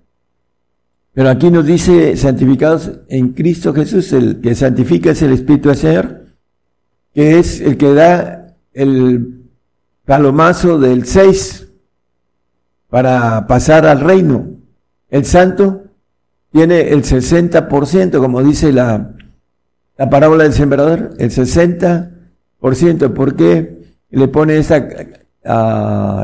Pero 1.13 1.29
aquí 1.29 1.49
nos 1.49 1.65
dice 1.65 2.17
santificados 2.17 2.91
en 3.07 3.29
Cristo 3.29 3.73
Jesús, 3.73 4.11
el 4.11 4.41
que 4.41 4.53
santifica 4.53 5.11
es 5.11 5.21
el 5.21 5.31
Espíritu 5.31 5.69
del 5.69 5.77
Señor, 5.77 6.25
que 7.13 7.39
es 7.39 7.61
el 7.61 7.77
que 7.77 7.93
da 7.93 8.55
el 8.73 9.43
palomazo 10.03 10.77
del 10.77 11.05
6 11.05 11.67
para 12.89 13.47
pasar 13.47 13.85
al 13.85 14.01
reino. 14.01 14.47
El 15.09 15.23
santo 15.23 15.84
tiene 16.55 16.93
el 16.93 17.03
60%, 17.03 18.17
como 18.17 18.41
dice 18.41 18.71
la, 18.71 19.11
la 19.97 20.09
parábola 20.09 20.45
del 20.45 20.53
sembrador, 20.53 21.11
el 21.17 21.29
60%. 21.29 23.13
¿Por 23.13 23.35
qué 23.35 23.83
le 24.09 24.29
pone 24.29 24.57
esa 24.57 24.87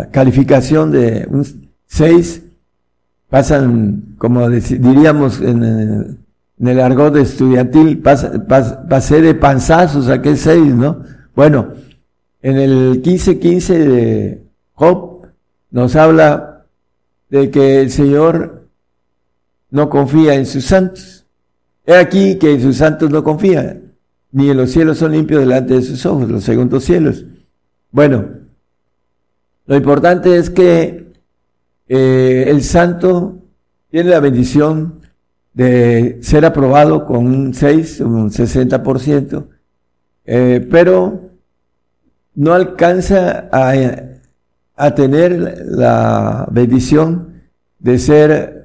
calificación 0.09 0.89
de 0.91 1.27
un 1.29 1.45
6? 1.85 2.43
Pasan, 3.29 4.15
como 4.17 4.49
diríamos 4.49 5.41
en, 5.41 6.17
el 6.65 6.79
argot 6.79 7.17
estudiantil, 7.17 8.01
pasé 8.01 9.21
de 9.21 9.35
panzazos 9.35 10.07
a 10.07 10.21
que 10.21 10.37
6, 10.37 10.61
¿no? 10.75 11.03
Bueno, 11.35 11.73
en 12.41 12.55
el 12.55 13.03
15.15 13.03 13.67
de 13.73 14.43
Job 14.75 15.27
nos 15.71 15.97
habla 15.97 16.63
de 17.29 17.51
que 17.51 17.81
el 17.81 17.91
Señor 17.91 18.60
no 19.71 19.89
confía 19.89 20.35
en 20.35 20.45
sus 20.45 20.65
santos. 20.65 21.25
He 21.85 21.95
aquí 21.95 22.35
que 22.35 22.53
en 22.53 22.61
sus 22.61 22.77
santos 22.77 23.09
no 23.09 23.23
confía, 23.23 23.81
ni 24.31 24.49
en 24.49 24.57
los 24.57 24.71
cielos 24.71 24.99
son 24.99 25.13
limpios 25.13 25.39
delante 25.41 25.73
de 25.73 25.81
sus 25.81 26.05
ojos, 26.05 26.29
los 26.29 26.43
segundos 26.43 26.83
cielos. 26.83 27.25
Bueno, 27.89 28.25
lo 29.65 29.75
importante 29.75 30.37
es 30.37 30.49
que 30.49 31.11
eh, 31.87 32.45
el 32.47 32.63
santo 32.63 33.39
tiene 33.89 34.11
la 34.11 34.19
bendición 34.19 35.01
de 35.53 36.19
ser 36.21 36.45
aprobado 36.45 37.05
con 37.05 37.25
un 37.25 37.53
6, 37.53 38.01
un 38.01 38.29
60%, 38.29 39.47
eh, 40.25 40.67
pero 40.69 41.31
no 42.35 42.53
alcanza 42.53 43.49
a, 43.51 43.73
a 44.75 44.95
tener 44.95 45.65
la 45.65 46.47
bendición 46.51 47.41
de 47.79 47.99
ser 47.99 48.60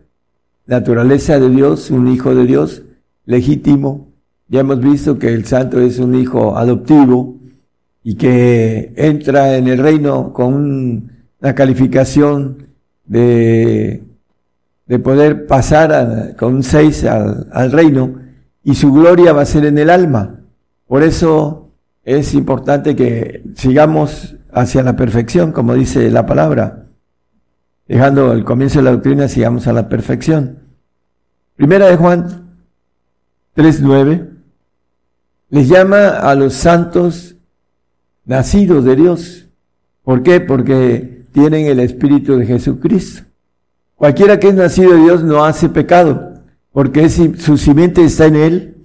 naturaleza 0.67 1.39
de 1.39 1.49
Dios, 1.49 1.91
un 1.91 2.09
hijo 2.09 2.35
de 2.35 2.45
Dios 2.45 2.83
legítimo. 3.25 4.09
Ya 4.49 4.61
hemos 4.61 4.81
visto 4.81 5.19
que 5.19 5.33
el 5.33 5.45
santo 5.45 5.81
es 5.81 5.99
un 5.99 6.15
hijo 6.15 6.57
adoptivo 6.57 7.37
y 8.03 8.15
que 8.15 8.93
entra 8.97 9.57
en 9.57 9.69
el 9.69 9.79
reino 9.79 10.33
con 10.33 11.11
una 11.41 11.55
calificación 11.55 12.69
de, 13.05 14.03
de 14.87 14.99
poder 14.99 15.47
pasar 15.47 16.37
con 16.37 16.57
un 16.57 16.63
6 16.63 17.05
al, 17.05 17.49
al 17.53 17.73
reino 17.73 18.21
y 18.63 18.75
su 18.75 18.93
gloria 18.93 19.33
va 19.33 19.43
a 19.43 19.47
ser 19.47 19.65
en 19.65 19.79
el 19.79 19.91
alma. 19.91 20.41
Por 20.87 21.03
eso 21.03 21.71
es 22.05 22.35
importante 22.35 22.95
que 22.95 23.43
sigamos 23.55 24.37
hacia 24.53 24.83
la 24.83 24.97
perfección, 24.97 25.53
como 25.53 25.75
dice 25.75 26.11
la 26.11 26.27
palabra 26.27 26.86
dejando 27.89 28.33
el 28.33 28.45
comienzo 28.45 28.79
de 28.79 28.85
la 28.85 28.93
doctrina, 28.93 29.29
sigamos 29.29 29.67
a 29.67 29.73
la 29.73 29.89
perfección. 29.89 30.59
Primera 31.57 31.87
de 31.87 31.97
Juan 31.97 32.57
3.9 33.57 34.29
les 35.51 35.69
llama 35.69 36.09
a 36.09 36.35
los 36.35 36.55
santos 36.55 37.37
nacidos 38.25 38.85
de 38.85 38.97
Dios. 38.97 39.47
¿Por 40.03 40.23
qué? 40.23 40.41
Porque 40.41 41.25
tienen 41.33 41.67
el 41.67 41.81
Espíritu 41.81 42.37
de 42.37 42.47
Jesucristo. 42.47 43.23
Cualquiera 43.95 44.39
que 44.39 44.49
es 44.49 44.55
nacido 44.55 44.93
de 44.93 45.01
Dios 45.01 45.23
no 45.23 45.45
hace 45.45 45.69
pecado, 45.69 46.35
porque 46.73 47.09
su 47.09 47.57
simiente 47.57 48.05
está 48.05 48.27
en 48.27 48.37
Él, 48.37 48.77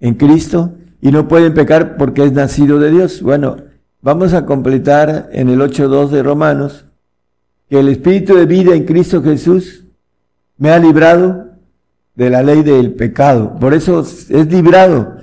en 0.00 0.14
Cristo, 0.14 0.74
y 1.00 1.12
no 1.12 1.28
pueden 1.28 1.54
pecar 1.54 1.96
porque 1.96 2.24
es 2.24 2.32
nacido 2.32 2.80
de 2.80 2.90
Dios. 2.90 3.22
Bueno, 3.22 3.56
vamos 4.00 4.34
a 4.34 4.44
completar 4.44 5.28
en 5.32 5.48
el 5.48 5.60
8.2 5.60 6.08
de 6.08 6.22
Romanos 6.22 6.86
que 7.72 7.80
el 7.80 7.88
Espíritu 7.88 8.36
de 8.36 8.44
vida 8.44 8.74
en 8.74 8.84
Cristo 8.84 9.22
Jesús 9.22 9.86
me 10.58 10.68
ha 10.68 10.78
librado 10.78 11.52
de 12.14 12.28
la 12.28 12.42
ley 12.42 12.62
del 12.62 12.92
pecado. 12.92 13.58
Por 13.58 13.72
eso 13.72 14.00
es 14.00 14.28
librado. 14.52 15.16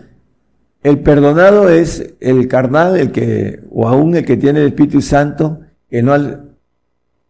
El 0.82 1.02
perdonado 1.02 1.70
es 1.70 2.16
el 2.20 2.48
carnal, 2.48 2.98
el 2.98 3.12
que, 3.12 3.60
o 3.70 3.88
aún 3.88 4.16
el 4.16 4.26
que 4.26 4.36
tiene 4.36 4.62
el 4.62 4.70
Espíritu 4.70 5.00
Santo, 5.00 5.60
que 5.92 6.02
no, 6.02 6.16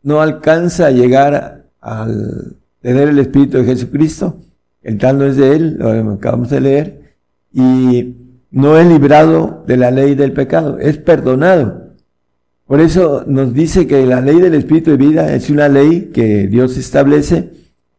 no 0.04 0.22
alcanza 0.22 0.86
a 0.86 0.92
llegar 0.92 1.66
al 1.82 2.56
tener 2.80 3.10
el 3.10 3.20
Espíritu 3.20 3.58
de 3.58 3.66
Jesucristo. 3.66 4.38
El 4.82 4.98
tal 5.00 5.18
no 5.18 5.26
es 5.26 5.36
de 5.36 5.54
él, 5.54 5.80
lo 5.80 6.14
acabamos 6.14 6.50
de 6.50 6.62
leer, 6.62 7.16
y 7.52 8.16
no 8.52 8.78
es 8.78 8.88
librado 8.88 9.66
de 9.68 9.76
la 9.76 9.92
ley 9.92 10.16
del 10.16 10.32
pecado, 10.32 10.80
es 10.80 10.98
perdonado. 10.98 11.89
Por 12.70 12.82
eso 12.82 13.24
nos 13.26 13.52
dice 13.52 13.88
que 13.88 14.06
la 14.06 14.22
ley 14.22 14.40
del 14.40 14.54
Espíritu 14.54 14.92
de 14.92 14.98
vida 14.98 15.34
es 15.34 15.50
una 15.50 15.68
ley 15.68 16.12
que 16.14 16.46
Dios 16.46 16.78
establece, 16.78 17.50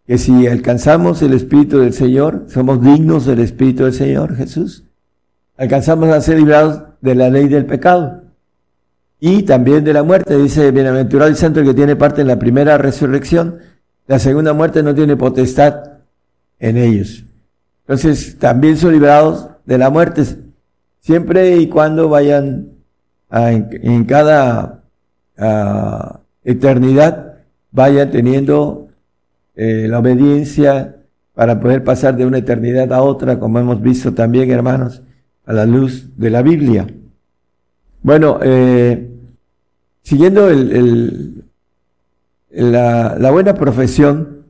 que 0.06 0.16
si 0.16 0.46
alcanzamos 0.46 1.22
el 1.22 1.32
Espíritu 1.32 1.80
del 1.80 1.92
Señor, 1.92 2.44
somos 2.46 2.80
dignos 2.80 3.26
del 3.26 3.40
Espíritu 3.40 3.82
del 3.82 3.94
Señor 3.94 4.36
Jesús, 4.36 4.84
alcanzamos 5.56 6.10
a 6.10 6.20
ser 6.20 6.38
librados 6.38 6.84
de 7.00 7.16
la 7.16 7.30
ley 7.30 7.48
del 7.48 7.66
pecado 7.66 8.22
y 9.18 9.42
también 9.42 9.82
de 9.82 9.92
la 9.92 10.04
muerte. 10.04 10.36
Dice, 10.36 10.70
bienaventurado 10.70 11.32
y 11.32 11.34
santo 11.34 11.64
que 11.64 11.74
tiene 11.74 11.96
parte 11.96 12.20
en 12.20 12.28
la 12.28 12.38
primera 12.38 12.78
resurrección, 12.78 13.58
la 14.06 14.20
segunda 14.20 14.52
muerte 14.52 14.84
no 14.84 14.94
tiene 14.94 15.16
potestad 15.16 15.82
en 16.60 16.76
ellos. 16.76 17.24
Entonces, 17.88 18.38
también 18.38 18.76
son 18.76 18.92
librados 18.92 19.48
de 19.66 19.78
la 19.78 19.90
muerte. 19.90 20.22
siempre 21.00 21.56
y 21.56 21.66
cuando 21.66 22.08
vayan 22.08 22.79
en, 23.30 24.04
cada 24.04 24.82
eternidad, 26.42 27.34
vayan 27.70 28.10
teniendo 28.10 28.88
eh, 29.54 29.86
la 29.88 29.98
obediencia 30.00 30.96
para 31.34 31.60
poder 31.60 31.84
pasar 31.84 32.16
de 32.16 32.26
una 32.26 32.38
eternidad 32.38 32.92
a 32.92 33.02
otra, 33.02 33.38
como 33.38 33.58
hemos 33.58 33.80
visto 33.80 34.12
también, 34.12 34.50
hermanos, 34.50 35.02
a 35.46 35.52
la 35.52 35.66
luz 35.66 36.08
de 36.16 36.30
la 36.30 36.42
Biblia. 36.42 36.86
Bueno, 38.02 38.40
eh, 38.42 39.10
siguiendo 40.02 40.48
el, 40.48 41.44
la, 42.50 43.16
la 43.18 43.30
buena 43.30 43.54
profesión, 43.54 44.44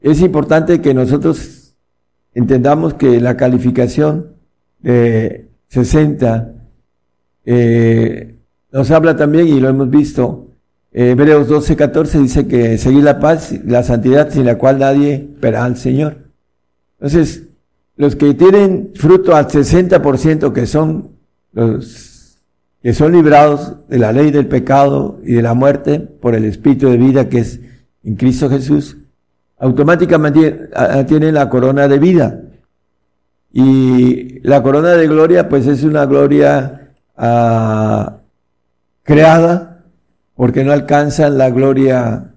es 0.00 0.20
importante 0.20 0.80
que 0.80 0.94
nosotros 0.94 1.74
entendamos 2.34 2.94
que 2.94 3.20
la 3.20 3.36
calificación 3.36 4.32
de 4.80 5.48
60 5.68 6.61
eh, 7.44 8.36
nos 8.70 8.90
habla 8.90 9.16
también, 9.16 9.48
y 9.48 9.60
lo 9.60 9.68
hemos 9.68 9.90
visto, 9.90 10.48
eh, 10.92 11.10
Hebreos 11.10 11.48
12, 11.48 11.76
14 11.76 12.18
dice 12.18 12.46
que 12.46 12.78
seguir 12.78 13.04
la 13.04 13.18
paz, 13.18 13.54
la 13.64 13.82
santidad 13.82 14.30
sin 14.30 14.44
la 14.44 14.58
cual 14.58 14.78
nadie 14.78 15.28
verá 15.40 15.64
al 15.64 15.76
Señor. 15.76 16.18
Entonces, 17.00 17.44
los 17.96 18.16
que 18.16 18.34
tienen 18.34 18.90
fruto 18.94 19.34
al 19.34 19.48
60% 19.48 20.52
que 20.52 20.66
son 20.66 21.10
los 21.52 22.38
que 22.82 22.94
son 22.94 23.12
librados 23.12 23.74
de 23.88 23.98
la 23.98 24.12
ley 24.12 24.32
del 24.32 24.48
pecado 24.48 25.20
y 25.24 25.34
de 25.34 25.42
la 25.42 25.54
muerte 25.54 26.00
por 26.00 26.34
el 26.34 26.44
Espíritu 26.44 26.88
de 26.88 26.96
vida 26.96 27.28
que 27.28 27.38
es 27.38 27.60
en 28.02 28.16
Cristo 28.16 28.50
Jesús, 28.50 28.96
automáticamente 29.58 30.68
tienen 31.06 31.34
la 31.34 31.48
corona 31.48 31.86
de 31.86 31.98
vida. 32.00 32.40
Y 33.52 34.40
la 34.40 34.62
corona 34.62 34.94
de 34.94 35.06
gloria, 35.06 35.48
pues 35.48 35.68
es 35.68 35.84
una 35.84 36.06
gloria 36.06 36.81
ah, 37.16 38.18
creada, 39.02 39.84
porque 40.34 40.64
no 40.64 40.72
alcanzan 40.72 41.38
la 41.38 41.50
gloria 41.50 42.32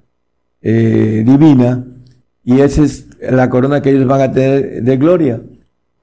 eh, 0.62 1.24
divina, 1.25 1.84
y 2.44 2.60
esa 2.62 2.84
es 2.84 3.08
la 3.20 3.50
corona 3.50 3.82
que 3.82 3.91
ellos 3.91 4.08
van 4.08 4.22
a 4.22 4.32
tener 4.32 4.84
de 4.84 4.98
gloria. 4.98 5.41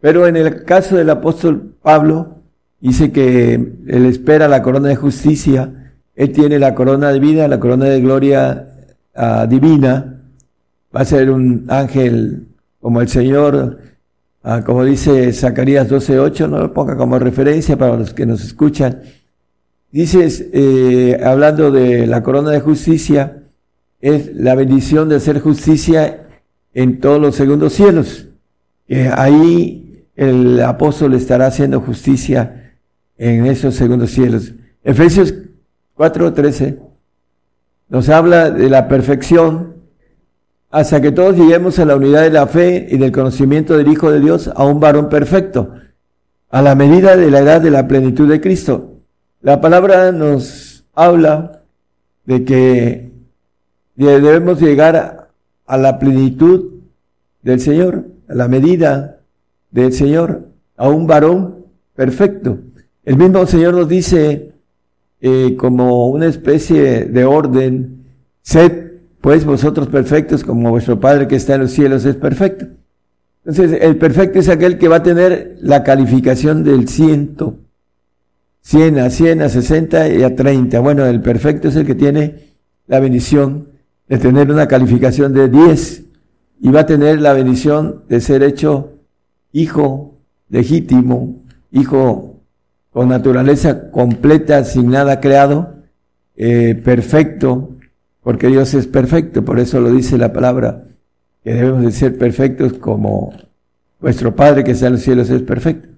Pero 0.00 0.26
en 0.26 0.36
el 0.36 0.64
caso 0.64 0.96
del 0.96 1.10
apóstol 1.10 1.74
Pablo, 1.82 2.38
dice 2.80 3.12
que 3.12 3.54
él 3.54 4.06
espera 4.06 4.48
la 4.48 4.62
corona 4.62 4.88
de 4.88 4.96
justicia, 4.96 5.92
él 6.14 6.32
tiene 6.32 6.58
la 6.58 6.74
corona 6.74 7.10
de 7.10 7.20
vida, 7.20 7.48
la 7.48 7.60
corona 7.60 7.86
de 7.86 8.00
gloria 8.00 8.68
ah, 9.14 9.46
divina, 9.48 10.20
va 10.94 11.00
a 11.00 11.04
ser 11.04 11.30
un 11.30 11.66
ángel 11.68 12.48
como 12.80 13.00
el 13.00 13.08
Señor, 13.08 13.78
ah, 14.42 14.62
como 14.64 14.84
dice 14.84 15.32
Zacarías 15.32 15.90
12.8, 15.90 16.48
no 16.48 16.58
lo 16.58 16.72
ponga 16.72 16.96
como 16.96 17.18
referencia 17.18 17.76
para 17.76 17.96
los 17.96 18.14
que 18.14 18.26
nos 18.26 18.44
escuchan. 18.44 19.02
Dice, 19.90 20.50
eh, 20.52 21.20
hablando 21.22 21.70
de 21.70 22.06
la 22.06 22.22
corona 22.22 22.50
de 22.50 22.60
justicia, 22.60 23.42
es 24.00 24.34
la 24.34 24.54
bendición 24.54 25.08
de 25.08 25.16
hacer 25.16 25.40
justicia 25.40 26.26
en 26.74 27.00
todos 27.00 27.20
los 27.20 27.36
segundos 27.36 27.74
cielos. 27.74 28.28
ahí 29.16 30.06
el 30.16 30.60
apóstol 30.60 31.14
estará 31.14 31.46
haciendo 31.46 31.80
justicia 31.80 32.74
en 33.16 33.46
esos 33.46 33.74
segundos 33.74 34.10
cielos. 34.10 34.52
Efesios 34.84 35.34
4:13 35.96 36.78
nos 37.88 38.08
habla 38.08 38.50
de 38.50 38.68
la 38.68 38.88
perfección 38.88 39.71
hasta 40.72 41.02
que 41.02 41.12
todos 41.12 41.36
lleguemos 41.36 41.78
a 41.78 41.84
la 41.84 41.96
unidad 41.96 42.22
de 42.22 42.30
la 42.30 42.46
fe 42.46 42.86
y 42.90 42.96
del 42.96 43.12
conocimiento 43.12 43.76
del 43.76 43.88
Hijo 43.88 44.10
de 44.10 44.20
Dios, 44.20 44.50
a 44.56 44.64
un 44.64 44.80
varón 44.80 45.10
perfecto, 45.10 45.74
a 46.48 46.62
la 46.62 46.74
medida 46.74 47.14
de 47.14 47.30
la 47.30 47.40
edad 47.40 47.60
de 47.60 47.70
la 47.70 47.86
plenitud 47.86 48.26
de 48.26 48.40
Cristo. 48.40 48.94
La 49.42 49.60
palabra 49.60 50.12
nos 50.12 50.84
habla 50.94 51.62
de 52.24 52.44
que 52.44 53.12
debemos 53.96 54.62
llegar 54.62 55.28
a 55.66 55.76
la 55.76 55.98
plenitud 55.98 56.80
del 57.42 57.60
Señor, 57.60 58.06
a 58.28 58.34
la 58.34 58.48
medida 58.48 59.20
del 59.70 59.92
Señor, 59.92 60.48
a 60.78 60.88
un 60.88 61.06
varón 61.06 61.66
perfecto. 61.94 62.58
El 63.04 63.18
mismo 63.18 63.44
Señor 63.46 63.74
nos 63.74 63.88
dice 63.90 64.52
eh, 65.20 65.54
como 65.58 66.06
una 66.06 66.26
especie 66.26 67.04
de 67.04 67.24
orden, 67.26 68.06
sed 68.40 68.91
pues 69.22 69.44
vosotros 69.44 69.86
perfectos 69.86 70.42
como 70.42 70.70
vuestro 70.70 70.98
Padre 70.98 71.28
que 71.28 71.36
está 71.36 71.54
en 71.54 71.62
los 71.62 71.70
cielos 71.70 72.04
es 72.04 72.16
perfecto. 72.16 72.66
Entonces, 73.44 73.78
el 73.80 73.96
perfecto 73.96 74.40
es 74.40 74.48
aquel 74.48 74.78
que 74.78 74.88
va 74.88 74.96
a 74.96 75.02
tener 75.02 75.58
la 75.60 75.84
calificación 75.84 76.64
del 76.64 76.88
ciento, 76.88 77.60
100 78.62 78.98
a 78.98 79.10
100, 79.10 79.42
a 79.42 79.48
60 79.48 80.08
y 80.08 80.22
a 80.24 80.34
30. 80.34 80.80
Bueno, 80.80 81.06
el 81.06 81.20
perfecto 81.20 81.68
es 81.68 81.76
el 81.76 81.86
que 81.86 81.94
tiene 81.94 82.52
la 82.88 82.98
bendición 82.98 83.68
de 84.08 84.18
tener 84.18 84.50
una 84.50 84.66
calificación 84.66 85.32
de 85.32 85.48
10 85.48 86.02
y 86.60 86.70
va 86.70 86.80
a 86.80 86.86
tener 86.86 87.20
la 87.20 87.32
bendición 87.32 88.02
de 88.08 88.20
ser 88.20 88.42
hecho 88.42 88.98
hijo 89.52 90.18
legítimo, 90.48 91.44
hijo 91.70 92.40
con 92.90 93.08
naturaleza 93.08 93.90
completa, 93.92 94.64
sin 94.64 94.90
nada 94.90 95.20
creado, 95.20 95.76
eh, 96.36 96.74
perfecto, 96.84 97.76
porque 98.22 98.48
Dios 98.48 98.74
es 98.74 98.86
perfecto, 98.86 99.44
por 99.44 99.58
eso 99.58 99.80
lo 99.80 99.90
dice 99.90 100.18
la 100.18 100.32
palabra, 100.32 100.84
que 101.42 101.54
debemos 101.54 101.82
de 101.82 101.92
ser 101.92 102.16
perfectos 102.18 102.74
como 102.74 103.32
vuestro 104.00 104.34
Padre 104.34 104.64
que 104.64 104.72
está 104.72 104.86
en 104.86 104.92
los 104.94 105.02
cielos 105.02 105.30
es 105.30 105.42
perfecto. 105.42 105.88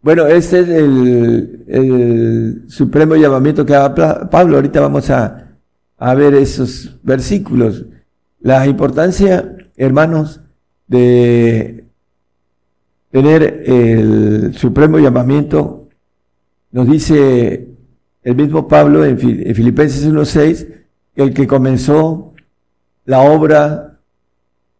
Bueno, 0.00 0.26
este 0.26 0.60
es 0.60 0.68
el, 0.68 1.64
el 1.66 2.62
supremo 2.68 3.16
llamamiento 3.16 3.66
que 3.66 3.74
haga 3.74 4.28
Pablo. 4.30 4.56
Ahorita 4.56 4.80
vamos 4.80 5.10
a, 5.10 5.56
a 5.98 6.14
ver 6.14 6.34
esos 6.34 6.98
versículos. 7.02 7.84
La 8.40 8.66
importancia, 8.66 9.56
hermanos, 9.76 10.40
de 10.86 11.84
tener 13.10 13.62
el 13.66 14.54
supremo 14.54 14.98
llamamiento 14.98 15.88
nos 16.70 16.88
dice 16.88 17.68
el 18.22 18.34
mismo 18.36 18.68
Pablo 18.68 19.04
en, 19.04 19.18
Filipenses 19.18 20.06
1.6, 20.06 20.77
el 21.22 21.34
que 21.34 21.46
comenzó 21.46 22.32
la 23.04 23.20
obra 23.20 23.98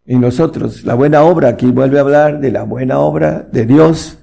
en 0.07 0.21
nosotros, 0.21 0.85
la 0.85 0.95
buena 0.95 1.23
obra, 1.23 1.49
aquí 1.49 1.67
vuelve 1.71 1.99
a 1.99 2.03
hablar 2.03 2.41
de 2.41 2.51
la 2.51 2.63
buena 2.63 2.99
obra 3.01 3.47
de 3.53 3.67
Dios, 3.67 4.19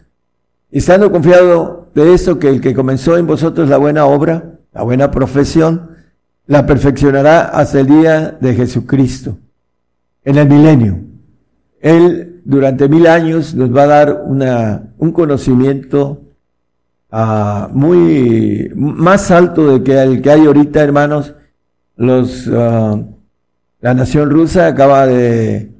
estando 0.71 1.12
confiado 1.12 1.89
de 1.93 2.13
eso, 2.13 2.39
que 2.39 2.49
el 2.49 2.62
que 2.62 2.73
comenzó 2.73 3.17
en 3.17 3.28
vosotros 3.28 3.69
la 3.69 3.78
buena 3.78 4.06
obra, 4.06 4.60
la 4.73 4.82
buena 4.82 5.12
profesión, 5.12 5.91
la 6.47 6.65
perfeccionará 6.65 7.41
hasta 7.41 7.80
el 7.80 7.88
día 7.88 8.38
de 8.39 8.56
Jesucristo, 8.56 9.38
en 10.23 10.38
el 10.38 10.49
milenio. 10.49 10.99
Él 11.82 12.41
durante 12.45 12.89
mil 12.89 13.08
años 13.08 13.54
nos 13.54 13.75
va 13.75 13.84
a 13.84 13.88
dar 13.88 14.23
una, 14.25 14.93
un 14.97 15.12
conocimiento 15.12 16.25
Ah, 17.17 17.69
muy 17.71 18.69
más 18.75 19.32
alto 19.32 19.67
de 19.67 19.84
que 19.84 20.01
el 20.01 20.21
que 20.21 20.32
hay 20.32 20.45
ahorita, 20.45 20.82
hermanos. 20.82 21.34
Los 21.97 22.49
ah, 22.53 23.01
la 23.86 23.93
nación 23.93 24.31
rusa 24.31 24.65
acaba 24.65 25.05
de 25.05 25.71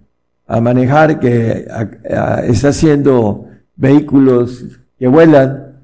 manejar 0.62 1.20
que 1.20 1.66
está 2.44 2.70
haciendo 2.70 3.48
vehículos 3.76 4.64
que 5.00 5.08
vuelan. 5.08 5.80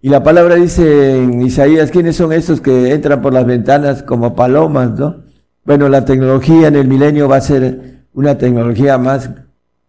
Y 0.00 0.08
la 0.08 0.22
palabra 0.22 0.54
dice 0.54 1.18
en 1.18 1.42
Isaías, 1.42 1.90
¿quiénes 1.90 2.16
son 2.16 2.32
estos 2.32 2.62
que 2.62 2.92
entran 2.94 3.20
por 3.20 3.34
las 3.34 3.44
ventanas 3.44 4.02
como 4.02 4.34
palomas, 4.34 4.98
no? 4.98 5.22
Bueno, 5.64 5.90
la 5.90 6.06
tecnología 6.06 6.68
en 6.68 6.76
el 6.76 6.88
milenio 6.88 7.28
va 7.28 7.36
a 7.36 7.42
ser 7.42 8.04
una 8.14 8.38
tecnología 8.38 8.96
más 8.96 9.28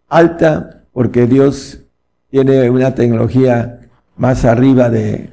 alta 0.10 0.82
porque 0.91 1.25
Dios 1.25 1.80
tiene 2.30 2.69
una 2.69 2.95
tecnología 2.95 3.80
más 4.17 4.43
arriba 4.43 4.89
de 4.89 5.30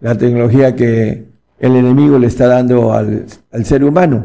la 0.00 0.16
tecnología 0.16 0.76
que 0.76 1.33
el 1.64 1.76
enemigo 1.76 2.18
le 2.18 2.26
está 2.26 2.46
dando 2.46 2.92
al, 2.92 3.24
ser 3.64 3.84
humano. 3.84 4.22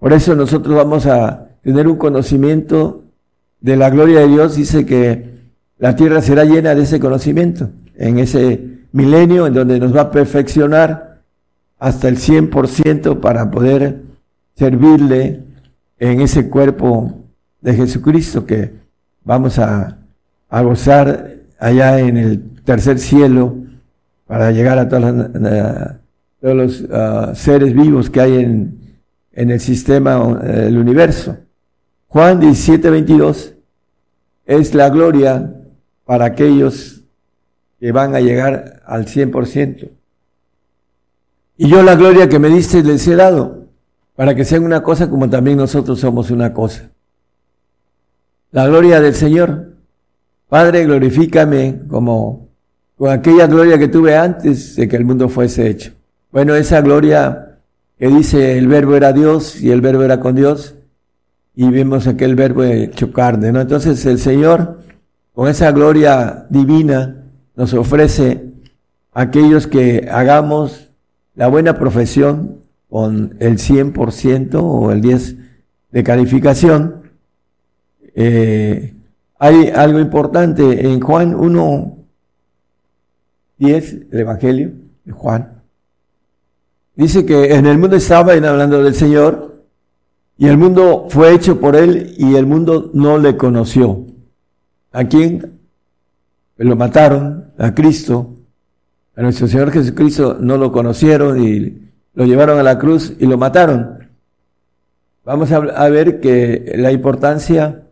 Por 0.00 0.12
eso 0.12 0.34
nosotros 0.34 0.74
vamos 0.74 1.06
a 1.06 1.50
tener 1.62 1.86
un 1.86 1.96
conocimiento 1.96 3.04
de 3.60 3.76
la 3.76 3.90
gloria 3.90 4.20
de 4.20 4.26
Dios. 4.26 4.56
Dice 4.56 4.84
que 4.84 5.38
la 5.78 5.94
tierra 5.94 6.20
será 6.20 6.44
llena 6.44 6.74
de 6.74 6.82
ese 6.82 6.98
conocimiento 6.98 7.70
en 7.94 8.18
ese 8.18 8.80
milenio 8.90 9.46
en 9.46 9.54
donde 9.54 9.78
nos 9.78 9.94
va 9.94 10.00
a 10.00 10.10
perfeccionar 10.10 11.20
hasta 11.78 12.08
el 12.08 12.16
100% 12.16 13.20
para 13.20 13.52
poder 13.52 14.02
servirle 14.56 15.44
en 16.00 16.20
ese 16.20 16.48
cuerpo 16.48 17.20
de 17.60 17.74
Jesucristo 17.74 18.46
que 18.46 18.72
vamos 19.22 19.60
a, 19.60 19.96
a 20.48 20.62
gozar 20.62 21.36
allá 21.60 22.00
en 22.00 22.16
el 22.16 22.42
tercer 22.64 22.98
cielo 22.98 23.54
para 24.26 24.50
llegar 24.50 24.76
a 24.78 24.88
todos 26.40 26.54
los 26.54 26.84
ah, 26.90 27.32
seres 27.34 27.74
vivos 27.74 28.10
que 28.10 28.20
hay 28.20 28.36
en, 28.36 29.00
en 29.32 29.50
el 29.50 29.60
sistema, 29.60 30.40
el 30.44 30.76
universo. 30.78 31.36
Juan 32.08 32.40
17, 32.40 32.90
22 32.90 33.54
es 34.46 34.74
la 34.74 34.88
gloria 34.88 35.54
para 36.04 36.24
aquellos 36.24 37.04
que 37.78 37.92
van 37.92 38.14
a 38.14 38.20
llegar 38.20 38.82
al 38.86 39.06
100%. 39.06 39.90
Y 41.58 41.68
yo 41.68 41.82
la 41.82 41.96
gloria 41.96 42.28
que 42.28 42.38
me 42.38 42.48
diste 42.48 42.82
les 42.82 43.06
he 43.06 43.14
dado, 43.14 43.66
para 44.16 44.34
que 44.34 44.44
sean 44.44 44.64
una 44.64 44.82
cosa 44.82 45.10
como 45.10 45.28
también 45.28 45.58
nosotros 45.58 46.00
somos 46.00 46.30
una 46.30 46.54
cosa. 46.54 46.90
La 48.50 48.66
gloria 48.66 49.00
del 49.00 49.14
Señor. 49.14 49.74
Padre, 50.48 50.84
glorifícame 50.84 51.82
como 51.88 52.48
con 52.96 53.10
aquella 53.10 53.46
gloria 53.46 53.78
que 53.78 53.88
tuve 53.88 54.16
antes 54.16 54.76
de 54.76 54.88
que 54.88 54.96
el 54.96 55.04
mundo 55.04 55.28
fuese 55.28 55.68
hecho. 55.68 55.97
Bueno, 56.30 56.54
esa 56.54 56.80
gloria 56.82 57.58
que 57.98 58.08
dice 58.08 58.58
el 58.58 58.68
verbo 58.68 58.94
era 58.94 59.12
Dios 59.12 59.60
y 59.60 59.70
el 59.70 59.80
verbo 59.80 60.02
era 60.02 60.20
con 60.20 60.34
Dios, 60.34 60.74
y 61.54 61.68
vemos 61.70 62.06
aquel 62.06 62.36
verbo 62.36 62.62
hecho 62.62 63.12
carne, 63.12 63.50
¿no? 63.50 63.60
Entonces 63.60 64.06
el 64.06 64.20
Señor, 64.20 64.78
con 65.34 65.48
esa 65.48 65.72
gloria 65.72 66.46
divina, 66.50 67.24
nos 67.56 67.74
ofrece 67.74 68.44
a 69.12 69.22
aquellos 69.22 69.66
que 69.66 70.08
hagamos 70.08 70.90
la 71.34 71.48
buena 71.48 71.76
profesión 71.76 72.60
con 72.88 73.34
el 73.40 73.58
100% 73.58 74.54
o 74.62 74.92
el 74.92 75.02
10% 75.02 75.36
de 75.90 76.04
calificación. 76.04 77.10
Eh, 78.14 78.94
hay 79.40 79.72
algo 79.74 79.98
importante 79.98 80.86
en 80.86 81.00
Juan 81.00 81.34
1, 81.34 81.98
10, 83.58 83.92
el 84.12 84.18
Evangelio 84.20 84.72
de 85.04 85.10
Juan. 85.12 85.57
Dice 86.98 87.24
que 87.24 87.54
en 87.54 87.64
el 87.66 87.78
mundo 87.78 87.94
estaba, 87.94 88.32
hablando 88.32 88.82
del 88.82 88.92
Señor, 88.92 89.62
y 90.36 90.48
el 90.48 90.58
mundo 90.58 91.06
fue 91.08 91.32
hecho 91.32 91.60
por 91.60 91.76
él 91.76 92.16
y 92.18 92.34
el 92.34 92.44
mundo 92.44 92.90
no 92.92 93.18
le 93.18 93.36
conoció. 93.36 94.04
¿A 94.90 95.04
quién? 95.04 95.60
Lo 96.56 96.74
mataron, 96.74 97.52
a 97.56 97.72
Cristo. 97.72 98.34
A 99.14 99.22
nuestro 99.22 99.46
Señor 99.46 99.70
Jesucristo 99.70 100.38
no 100.40 100.56
lo 100.56 100.72
conocieron 100.72 101.40
y 101.40 101.88
lo 102.14 102.24
llevaron 102.24 102.58
a 102.58 102.64
la 102.64 102.80
cruz 102.80 103.12
y 103.16 103.26
lo 103.26 103.38
mataron. 103.38 104.08
Vamos 105.24 105.52
a, 105.52 105.88
ver 105.88 106.18
que 106.18 106.72
la 106.78 106.90
importancia 106.90 107.84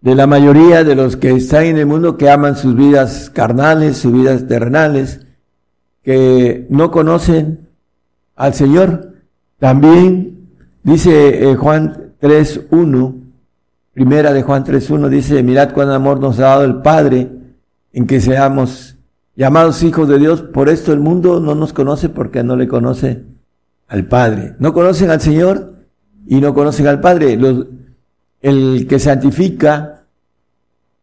de 0.00 0.14
la 0.14 0.28
mayoría 0.28 0.84
de 0.84 0.94
los 0.94 1.16
que 1.16 1.32
están 1.32 1.64
en 1.64 1.78
el 1.78 1.86
mundo 1.86 2.16
que 2.16 2.30
aman 2.30 2.56
sus 2.56 2.76
vidas 2.76 3.30
carnales, 3.30 3.96
sus 3.96 4.12
vidas 4.12 4.46
terrenales, 4.46 5.22
que 6.08 6.66
no 6.70 6.90
conocen 6.90 7.68
al 8.34 8.54
Señor, 8.54 9.12
también 9.58 10.38
Dice 10.88 11.50
eh, 11.50 11.54
Juan 11.54 12.14
3.1, 12.22 13.14
primera 13.92 14.32
de 14.32 14.42
Juan 14.42 14.64
3.1, 14.64 15.10
dice, 15.10 15.42
mirad 15.42 15.74
cuán 15.74 15.90
amor 15.90 16.18
nos 16.18 16.38
ha 16.38 16.44
dado 16.44 16.64
el 16.64 16.76
Padre 16.76 17.28
en 17.92 18.06
que 18.06 18.22
seamos 18.22 18.96
llamados 19.36 19.82
hijos 19.82 20.08
de 20.08 20.18
Dios. 20.18 20.40
Por 20.40 20.70
esto 20.70 20.94
el 20.94 21.00
mundo 21.00 21.40
no 21.40 21.54
nos 21.54 21.74
conoce 21.74 22.08
porque 22.08 22.42
no 22.42 22.56
le 22.56 22.68
conoce 22.68 23.22
al 23.86 24.06
Padre. 24.06 24.54
No 24.60 24.72
conocen 24.72 25.10
al 25.10 25.20
Señor 25.20 25.74
y 26.26 26.40
no 26.40 26.54
conocen 26.54 26.86
al 26.86 27.00
Padre. 27.00 27.38
el 28.40 28.86
que 28.88 28.98
santifica 28.98 30.04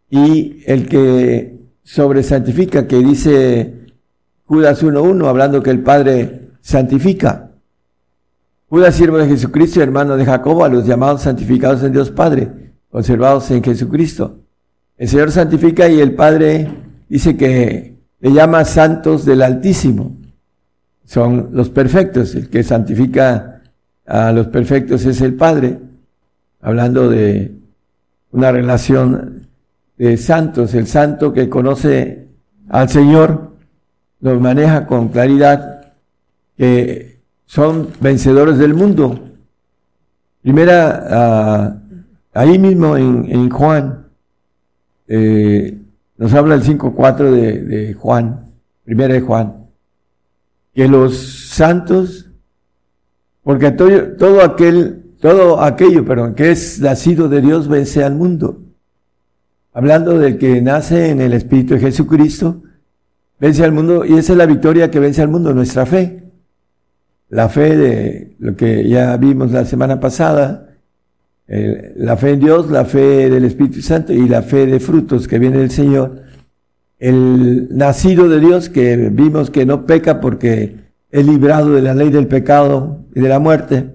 y 0.10 0.64
el 0.66 0.90
que 0.90 1.60
sobresantifica, 1.84 2.88
que 2.88 2.98
dice 2.98 3.85
Judas 4.46 4.84
1.1, 4.84 5.28
hablando 5.28 5.64
que 5.64 5.72
el 5.72 5.82
Padre 5.82 6.50
santifica. 6.62 7.52
Judas, 8.70 8.96
siervo 8.96 9.18
de 9.18 9.28
Jesucristo 9.28 9.82
hermano 9.82 10.18
de 10.18 10.26
Jacobo, 10.26 10.64
a 10.64 10.70
los 10.70 10.86
llamados 10.86 11.24
santificados 11.24 11.84
en 11.84 11.92
Dios 11.92 12.12
Padre, 12.12 12.74
conservados 12.90 13.50
en 13.52 13.64
Jesucristo. 13.64 14.40
El 14.98 15.08
Señor 15.08 15.32
santifica 15.32 15.90
y 15.90 16.00
el 16.00 16.14
Padre 16.14 16.72
dice 17.10 17.36
que 17.36 17.96
le 18.20 18.32
llama 18.32 18.66
santos 18.66 19.26
del 19.26 19.42
Altísimo. 19.42 20.16
Son 21.06 21.50
los 21.52 21.70
perfectos. 21.70 22.36
El 22.36 22.50
que 22.50 22.64
santifica 22.64 23.62
a 24.06 24.32
los 24.32 24.48
perfectos 24.48 25.06
es 25.06 25.22
el 25.22 25.36
Padre, 25.36 25.80
hablando 26.62 27.10
de 27.10 27.56
una 28.32 28.52
relación 28.52 29.48
de 29.98 30.18
santos. 30.18 30.74
El 30.74 30.88
santo 30.88 31.34
que 31.34 31.50
conoce 31.50 32.28
al 32.70 32.90
Señor 32.90 33.55
lo 34.34 34.40
maneja 34.40 34.88
con 34.88 35.10
claridad, 35.10 35.92
que 36.58 37.20
son 37.46 37.90
vencedores 38.00 38.58
del 38.58 38.74
mundo. 38.74 39.20
Primera, 40.42 41.06
ah, 41.10 41.78
ahí 42.34 42.58
mismo 42.58 42.98
en, 42.98 43.50
Juan, 43.52 44.08
eh, 45.08 45.78
nos 46.18 46.34
habla 46.34 46.56
el 46.56 46.64
5.4 46.64 47.30
de, 47.30 47.62
de 47.64 47.94
Juan, 47.94 48.46
primera 48.84 49.14
de 49.14 49.22
Juan, 49.22 49.68
que 50.74 50.88
los 50.88 51.18
santos, 51.18 52.28
porque 53.44 53.72
todo, 53.72 54.14
todo 54.18 54.44
aquel, 54.44 55.04
todo 55.22 55.62
aquello, 55.62 56.04
perdón, 56.04 56.34
que 56.34 56.50
es 56.50 56.80
nacido 56.80 57.30
de 57.30 57.42
Dios 57.42 57.68
vence 57.68 58.04
al 58.04 58.16
mundo. 58.16 58.60
Hablando 59.72 60.18
del 60.18 60.40
que 60.40 60.62
nace 60.62 61.10
en 61.10 61.22
el 61.22 61.34
Espíritu 61.34 61.76
de 61.76 61.82
Jesucristo, 61.82 62.64
vence 63.46 63.64
al 63.64 63.72
mundo, 63.72 64.06
y 64.06 64.18
esa 64.18 64.34
es 64.34 64.38
la 64.38 64.46
victoria 64.46 64.92
que 64.92 65.00
vence 65.00 65.22
al 65.22 65.30
mundo, 65.30 65.54
nuestra 65.54 65.86
fe 65.86 66.26
la 67.30 67.50
fe 67.50 67.76
de 67.76 68.36
lo 68.40 68.56
que 68.56 68.88
ya 68.88 69.18
vimos 69.18 69.52
la 69.52 69.66
semana 69.66 70.00
pasada, 70.00 70.78
la 71.48 72.18
fe 72.18 72.32
en 72.32 72.40
Dios, 72.40 72.70
la 72.70 72.86
fe 72.86 73.30
del 73.30 73.46
Espíritu 73.46 73.82
Santo 73.82 74.14
y 74.14 74.28
la 74.28 74.42
fe 74.42 74.66
de 74.66 74.80
frutos 74.80 75.28
que 75.28 75.40
viene 75.40 75.58
del 75.58 75.72
Señor, 75.72 76.24
el 76.98 77.68
nacido 77.76 78.30
de 78.30 78.40
Dios 78.40 78.70
que 78.70 79.10
vimos 79.10 79.52
que 79.52 79.66
no 79.66 79.86
peca 79.86 80.22
porque 80.22 80.78
es 81.12 81.26
librado 81.26 81.74
de 81.74 81.82
la 81.82 81.94
ley 81.94 82.10
del 82.10 82.28
pecado 82.28 83.06
y 83.14 83.20
de 83.20 83.30
la 83.30 83.40
muerte 83.40 83.94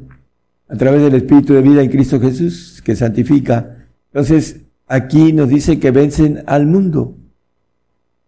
a 0.69 0.77
través 0.77 1.03
del 1.03 1.15
Espíritu 1.15 1.55
de 1.55 1.63
vida 1.63 1.83
en 1.83 1.91
Cristo 1.91 2.21
Jesús 2.21 2.81
que 2.85 2.95
santifica. 2.95 3.89
Entonces, 4.13 4.61
aquí 4.87 5.33
nos 5.33 5.49
dice 5.49 5.81
que 5.81 5.91
vencen 5.91 6.45
al 6.47 6.67
mundo. 6.67 7.17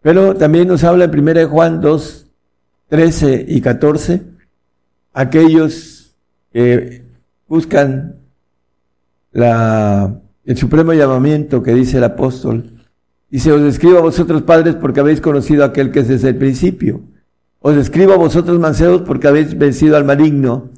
Pero 0.02 0.34
también 0.34 0.68
nos 0.68 0.84
habla 0.84 1.04
en 1.04 1.18
1 1.18 1.48
Juan 1.48 1.80
2, 1.80 2.26
13 2.88 3.46
y 3.48 3.60
14 3.60 4.32
aquellos 5.12 6.14
que 6.52 7.04
buscan 7.46 8.16
la, 9.32 10.20
el 10.44 10.56
supremo 10.56 10.92
llamamiento 10.92 11.62
que 11.62 11.74
dice 11.74 11.98
el 11.98 12.04
apóstol. 12.04 12.70
Dice, 13.30 13.52
os 13.52 13.62
escribo 13.62 13.98
a 13.98 14.02
vosotros 14.02 14.42
padres 14.42 14.74
porque 14.74 15.00
habéis 15.00 15.20
conocido 15.20 15.62
a 15.62 15.68
aquel 15.68 15.90
que 15.90 16.00
es 16.00 16.08
desde 16.08 16.30
el 16.30 16.36
principio. 16.36 17.02
Os 17.60 17.76
escribo 17.76 18.12
a 18.12 18.16
vosotros 18.16 18.58
mancebos 18.58 19.02
porque 19.02 19.28
habéis 19.28 19.56
vencido 19.56 19.96
al 19.96 20.04
maligno. 20.04 20.70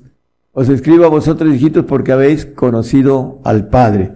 Os 0.53 0.69
escribo 0.69 1.05
a 1.05 1.09
vosotros 1.09 1.53
hijitos 1.53 1.85
porque 1.85 2.13
habéis 2.13 2.47
conocido 2.47 3.41
al 3.45 3.69
Padre. 3.69 4.13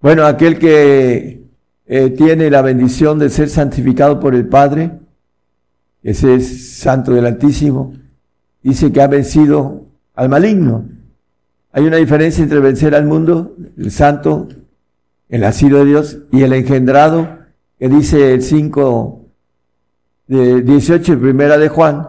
Bueno, 0.00 0.26
aquel 0.26 0.58
que 0.58 1.44
eh, 1.90 2.10
tiene 2.10 2.50
la 2.50 2.60
bendición 2.60 3.18
de 3.18 3.30
ser 3.30 3.48
santificado 3.48 4.20
por 4.20 4.34
el 4.34 4.46
Padre, 4.46 4.92
ese 6.02 6.34
es 6.34 6.76
santo 6.76 7.14
del 7.14 7.24
Altísimo, 7.24 7.94
dice 8.62 8.92
que 8.92 9.00
ha 9.00 9.06
vencido 9.06 9.86
al 10.14 10.28
maligno. 10.28 10.84
Hay 11.72 11.84
una 11.84 11.96
diferencia 11.96 12.42
entre 12.42 12.60
vencer 12.60 12.94
al 12.94 13.06
mundo, 13.06 13.56
el 13.78 13.90
santo, 13.90 14.48
el 15.30 15.40
nacido 15.40 15.78
de 15.78 15.86
Dios, 15.86 16.18
y 16.30 16.42
el 16.42 16.52
engendrado, 16.52 17.38
que 17.78 17.88
dice 17.88 18.34
el 18.34 18.42
5 18.42 19.24
de 20.26 20.60
18, 20.60 21.18
primera 21.18 21.56
de 21.56 21.70
Juan, 21.70 22.06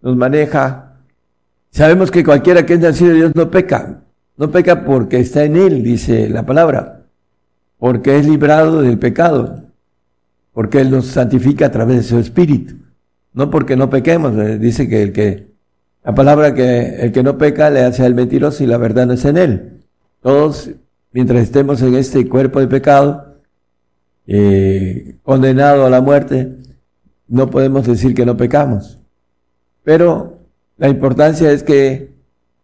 nos 0.00 0.16
maneja. 0.16 0.94
Sabemos 1.70 2.10
que 2.10 2.24
cualquiera 2.24 2.64
que 2.64 2.74
es 2.74 2.80
nacido 2.80 3.10
de 3.10 3.16
Dios 3.16 3.32
no 3.34 3.50
peca. 3.50 4.04
No 4.38 4.50
peca 4.50 4.84
porque 4.86 5.20
está 5.20 5.44
en 5.44 5.56
él, 5.56 5.82
dice 5.82 6.30
la 6.30 6.46
palabra. 6.46 7.01
Porque 7.82 8.16
es 8.16 8.28
librado 8.28 8.80
del 8.80 8.96
pecado. 8.96 9.64
Porque 10.52 10.80
Él 10.80 10.92
nos 10.92 11.06
santifica 11.06 11.66
a 11.66 11.72
través 11.72 11.96
de 11.96 12.02
su 12.04 12.16
espíritu. 12.16 12.76
No 13.32 13.50
porque 13.50 13.74
no 13.74 13.90
pequemos. 13.90 14.38
Eh, 14.38 14.56
dice 14.56 14.88
que 14.88 15.02
el 15.02 15.12
que 15.12 15.48
la 16.04 16.14
palabra 16.14 16.54
que 16.54 16.94
el 17.00 17.10
que 17.10 17.24
no 17.24 17.36
peca 17.36 17.70
le 17.70 17.80
hace 17.80 18.04
al 18.04 18.14
mentiroso 18.14 18.62
y 18.62 18.68
la 18.68 18.76
verdad 18.76 19.06
no 19.06 19.14
es 19.14 19.24
en 19.24 19.36
él. 19.36 19.80
Todos, 20.20 20.70
mientras 21.10 21.42
estemos 21.42 21.82
en 21.82 21.96
este 21.96 22.28
cuerpo 22.28 22.60
de 22.60 22.68
pecado, 22.68 23.40
eh, 24.28 25.16
condenado 25.24 25.84
a 25.84 25.90
la 25.90 26.00
muerte, 26.00 26.56
no 27.26 27.50
podemos 27.50 27.84
decir 27.84 28.14
que 28.14 28.24
no 28.24 28.36
pecamos. 28.36 29.00
Pero 29.82 30.38
la 30.76 30.88
importancia 30.88 31.50
es 31.50 31.64
que 31.64 32.12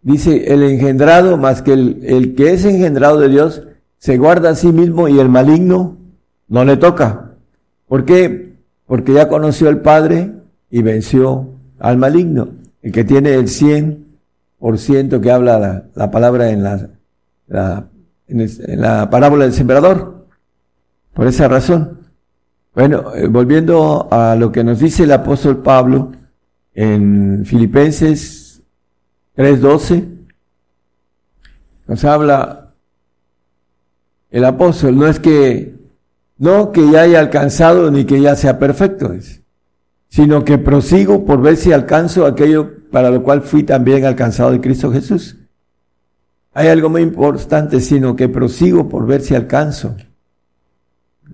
dice 0.00 0.54
el 0.54 0.62
engendrado 0.62 1.37
más 1.37 1.61
que 1.61 1.72
el, 1.72 2.04
el 2.04 2.37
que 2.37 2.52
es 2.52 2.64
engendrado 2.64 3.18
de 3.18 3.28
Dios 3.31 3.64
se 3.98 4.16
guarda 4.16 4.50
a 4.50 4.54
sí 4.54 4.72
mismo 4.72 5.08
y 5.08 5.18
el 5.18 5.28
maligno 5.28 5.96
no 6.48 6.64
le 6.64 6.76
toca. 6.76 7.32
¿Por 7.87 8.04
qué? 8.04 8.54
Porque 8.87 9.12
ya 9.12 9.28
conoció 9.28 9.68
al 9.68 9.80
Padre 9.80 10.32
y 10.70 10.82
venció 10.82 11.48
al 11.78 11.98
maligno 11.98 12.58
el 12.82 12.92
que 12.92 13.04
tiene 13.04 13.34
el 13.34 13.46
100% 13.46 15.20
que 15.20 15.30
habla 15.30 15.84
la, 15.94 16.11
palabra 16.11 16.50
en 16.50 16.62
la, 16.62 16.88
en, 18.28 18.80
la 18.80 19.11
parábola 19.11 19.44
del 19.44 19.52
sembrador. 19.52 20.26
Por 21.14 21.26
esa 21.26 21.48
razón. 21.48 21.98
Bueno, 22.74 23.12
eh, 23.14 23.26
volviendo 23.26 24.06
a 24.11 24.37
lo 24.37 24.52
que 24.52 24.62
nos 24.62 24.78
dice 24.78 25.02
el 25.02 25.12
apóstol 25.12 25.62
Pablo 25.62 26.12
en 26.74 27.44
Filipenses 27.44 28.62
3:12, 29.37 30.04
nos 31.88 32.04
habla 32.04 32.67
el 34.31 34.45
apóstol, 34.45 34.97
no 34.97 35.07
es 35.07 35.19
que 35.21 35.75
no 36.38 36.71
que 36.73 36.91
ya 36.91 37.03
haya 37.03 37.21
alcanzado 37.21 37.91
ni 37.91 38.05
que 38.05 38.21
ya 38.21 38.37
sea 38.37 38.59
perfecto, 38.59 39.12
sino 40.09 40.45
que 40.45 40.59
prosigo 40.59 41.25
por 41.25 41.41
ver 41.41 41.57
si 41.57 41.73
alcanzo 41.73 42.27
aquello 42.27 42.71
para 42.91 43.11
lo 43.11 43.23
cual 43.23 43.43
fui 43.43 43.64
también 43.64 44.05
alcanzado 44.05 44.53
de 44.53 44.61
Cristo 44.61 44.93
Jesús. 44.93 45.37
Hay 46.55 46.69
algo 46.69 46.88
muy 46.88 47.03
importante, 47.03 47.81
sino 47.81 48.17
que 48.17 48.29
prosigo 48.29 48.88
por 48.88 49.07
ver 49.07 49.21
si 49.21 49.35
alcanzo. 49.35 49.97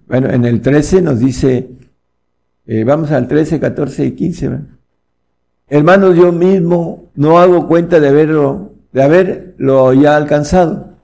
Bueno, 0.06 0.30
en 0.30 0.44
el 0.44 0.60
13 0.60 1.02
nos 1.02 1.18
dice, 1.18 1.70
eh, 2.66 2.84
vamos 2.84 3.10
al 3.10 3.28
13, 3.28 3.60
14 3.60 4.06
y 4.06 4.12
15. 4.12 4.50
Hermanos, 5.68 6.16
yo 6.16 6.32
mismo 6.32 7.10
no 7.14 7.38
hago 7.38 7.66
cuenta 7.68 8.00
de 8.00 8.08
haberlo, 8.08 8.72
de 8.92 9.02
haberlo 9.02 9.92
ya 9.94 10.16
alcanzado. 10.16 10.94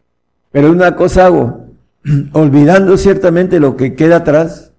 Pero 0.50 0.70
una 0.70 0.96
cosa 0.96 1.26
hago, 1.26 1.59
olvidando 2.32 2.96
ciertamente 2.96 3.60
lo 3.60 3.76
que 3.76 3.94
queda 3.94 4.16
atrás, 4.16 4.72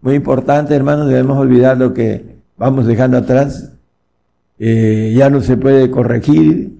muy 0.00 0.14
importante, 0.14 0.74
hermanos, 0.74 1.08
debemos 1.08 1.38
olvidar 1.38 1.78
lo 1.78 1.94
que 1.94 2.36
vamos 2.56 2.86
dejando 2.86 3.18
atrás. 3.18 3.72
Eh, 4.58 5.14
ya 5.16 5.30
no 5.30 5.40
se 5.40 5.56
puede 5.56 5.90
corregir, 5.90 6.72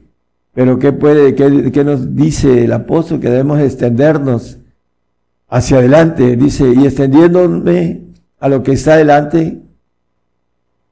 pero 0.54 0.78
¿qué, 0.78 0.92
puede, 0.92 1.34
qué, 1.34 1.70
qué 1.72 1.84
nos 1.84 2.16
dice 2.16 2.64
el 2.64 2.72
apóstol? 2.72 3.20
Que 3.20 3.30
debemos 3.30 3.60
extendernos 3.60 4.58
hacia 5.48 5.78
adelante. 5.78 6.36
Dice, 6.36 6.72
y 6.74 6.84
extendiéndome 6.84 8.02
a 8.40 8.48
lo 8.48 8.64
que 8.64 8.72
está 8.72 8.94
adelante, 8.94 9.60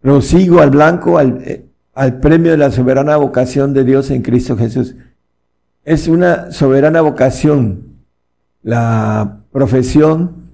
prosigo 0.00 0.60
al 0.60 0.70
blanco, 0.70 1.18
al, 1.18 1.42
eh, 1.42 1.64
al 1.94 2.20
premio 2.20 2.52
de 2.52 2.58
la 2.58 2.70
soberana 2.70 3.16
vocación 3.16 3.74
de 3.74 3.82
Dios 3.82 4.10
en 4.10 4.22
Cristo 4.22 4.56
Jesús. 4.56 4.94
Es 5.84 6.06
una 6.06 6.52
soberana 6.52 7.00
vocación 7.00 7.89
la 8.62 9.40
profesión 9.52 10.50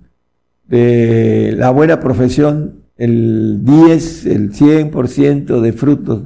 de 0.68 1.54
la 1.56 1.70
buena 1.70 2.00
profesión, 2.00 2.82
el 2.96 3.64
10, 3.64 4.26
el 4.26 4.52
100% 4.52 5.60
de 5.60 5.72
frutos 5.72 6.22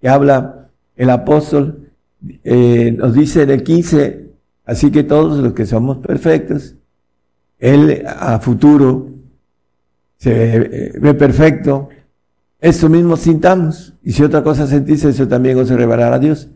que 0.00 0.08
habla 0.08 0.68
el 0.96 1.10
apóstol, 1.10 1.90
eh, 2.42 2.94
nos 2.96 3.14
dice 3.14 3.42
en 3.42 3.50
el 3.50 3.62
15, 3.62 4.30
así 4.64 4.90
que 4.90 5.02
todos 5.02 5.38
los 5.38 5.52
que 5.52 5.66
somos 5.66 5.98
perfectos, 5.98 6.76
él 7.58 8.04
a 8.06 8.38
futuro 8.38 9.10
se 10.18 10.92
ve 11.00 11.14
perfecto, 11.14 11.88
eso 12.60 12.88
mismo 12.88 13.16
sintamos, 13.16 13.94
y 14.02 14.12
si 14.12 14.22
otra 14.22 14.42
cosa 14.42 14.66
sentís, 14.66 15.04
eso 15.04 15.28
también 15.28 15.58
os 15.58 15.68
revelará 15.68 16.16
a 16.16 16.18
Dios. 16.18 16.48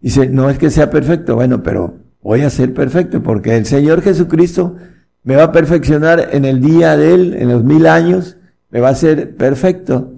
Dice, 0.00 0.28
no 0.28 0.48
es 0.48 0.56
que 0.56 0.70
sea 0.70 0.88
perfecto, 0.88 1.34
bueno, 1.34 1.62
pero 1.62 1.98
voy 2.22 2.42
a 2.42 2.50
ser 2.50 2.74
perfecto, 2.74 3.22
porque 3.22 3.56
el 3.56 3.66
Señor 3.66 4.02
Jesucristo 4.02 4.76
me 5.22 5.36
va 5.36 5.44
a 5.44 5.52
perfeccionar 5.52 6.30
en 6.32 6.44
el 6.44 6.60
día 6.60 6.96
de 6.96 7.14
Él, 7.14 7.34
en 7.38 7.48
los 7.48 7.64
mil 7.64 7.86
años, 7.86 8.36
me 8.70 8.80
va 8.80 8.90
a 8.90 8.94
ser 8.94 9.36
perfecto. 9.36 10.12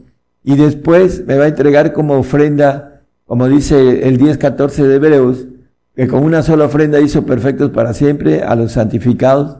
Y 0.44 0.56
después 0.56 1.24
me 1.26 1.36
va 1.36 1.44
a 1.44 1.48
entregar 1.48 1.92
como 1.92 2.14
ofrenda, 2.14 3.02
como 3.26 3.48
dice 3.48 4.08
el 4.08 4.18
10.14 4.18 4.86
de 4.86 4.94
Hebreos, 4.96 5.46
que 5.94 6.08
con 6.08 6.24
una 6.24 6.42
sola 6.42 6.64
ofrenda 6.64 7.00
hizo 7.00 7.24
perfectos 7.24 7.70
para 7.70 7.94
siempre 7.94 8.42
a 8.42 8.54
los 8.54 8.72
santificados 8.72 9.58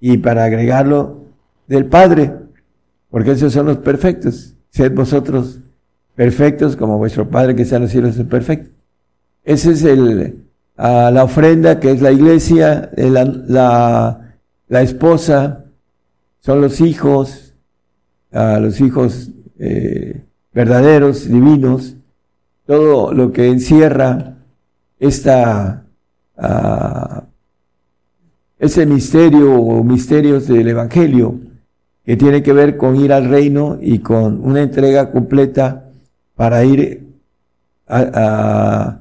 y 0.00 0.18
para 0.18 0.44
agregarlo 0.44 1.26
del 1.66 1.86
Padre, 1.86 2.34
porque 3.10 3.32
esos 3.32 3.52
son 3.52 3.66
los 3.66 3.78
perfectos. 3.78 4.54
Sed 4.70 4.92
vosotros 4.94 5.60
perfectos 6.14 6.76
como 6.76 6.98
vuestro 6.98 7.28
Padre 7.28 7.54
que 7.54 7.62
está 7.62 7.76
en 7.76 7.82
los 7.82 7.90
cielos 7.90 8.16
es 8.16 8.26
perfecto. 8.26 8.70
Ese 9.44 9.72
es 9.72 9.84
el, 9.84 10.44
a 10.80 11.10
la 11.10 11.24
ofrenda 11.24 11.78
que 11.78 11.90
es 11.90 12.00
la 12.00 12.10
iglesia, 12.10 12.90
eh, 12.96 13.10
la, 13.10 14.32
la, 14.66 14.80
esposa, 14.80 15.66
son 16.40 16.62
los 16.62 16.80
hijos, 16.80 17.52
a 18.32 18.58
los 18.58 18.80
hijos 18.80 19.28
eh, 19.58 20.24
verdaderos, 20.54 21.28
divinos, 21.28 21.96
todo 22.64 23.12
lo 23.12 23.30
que 23.30 23.48
encierra 23.48 24.38
esta, 24.98 25.84
ese 28.58 28.86
misterio 28.86 29.60
o 29.60 29.84
misterios 29.84 30.48
del 30.48 30.68
Evangelio 30.68 31.40
que 32.06 32.16
tiene 32.16 32.42
que 32.42 32.54
ver 32.54 32.78
con 32.78 32.96
ir 32.96 33.12
al 33.12 33.28
reino 33.28 33.76
y 33.78 33.98
con 33.98 34.42
una 34.42 34.62
entrega 34.62 35.10
completa 35.10 35.90
para 36.36 36.64
ir 36.64 37.06
a 37.86 38.99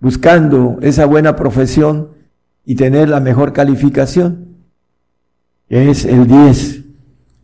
buscando 0.00 0.78
esa 0.80 1.06
buena 1.06 1.36
profesión 1.36 2.10
y 2.64 2.74
tener 2.74 3.08
la 3.08 3.20
mejor 3.20 3.52
calificación, 3.52 4.56
es 5.68 6.04
el 6.04 6.26
10. 6.26 6.80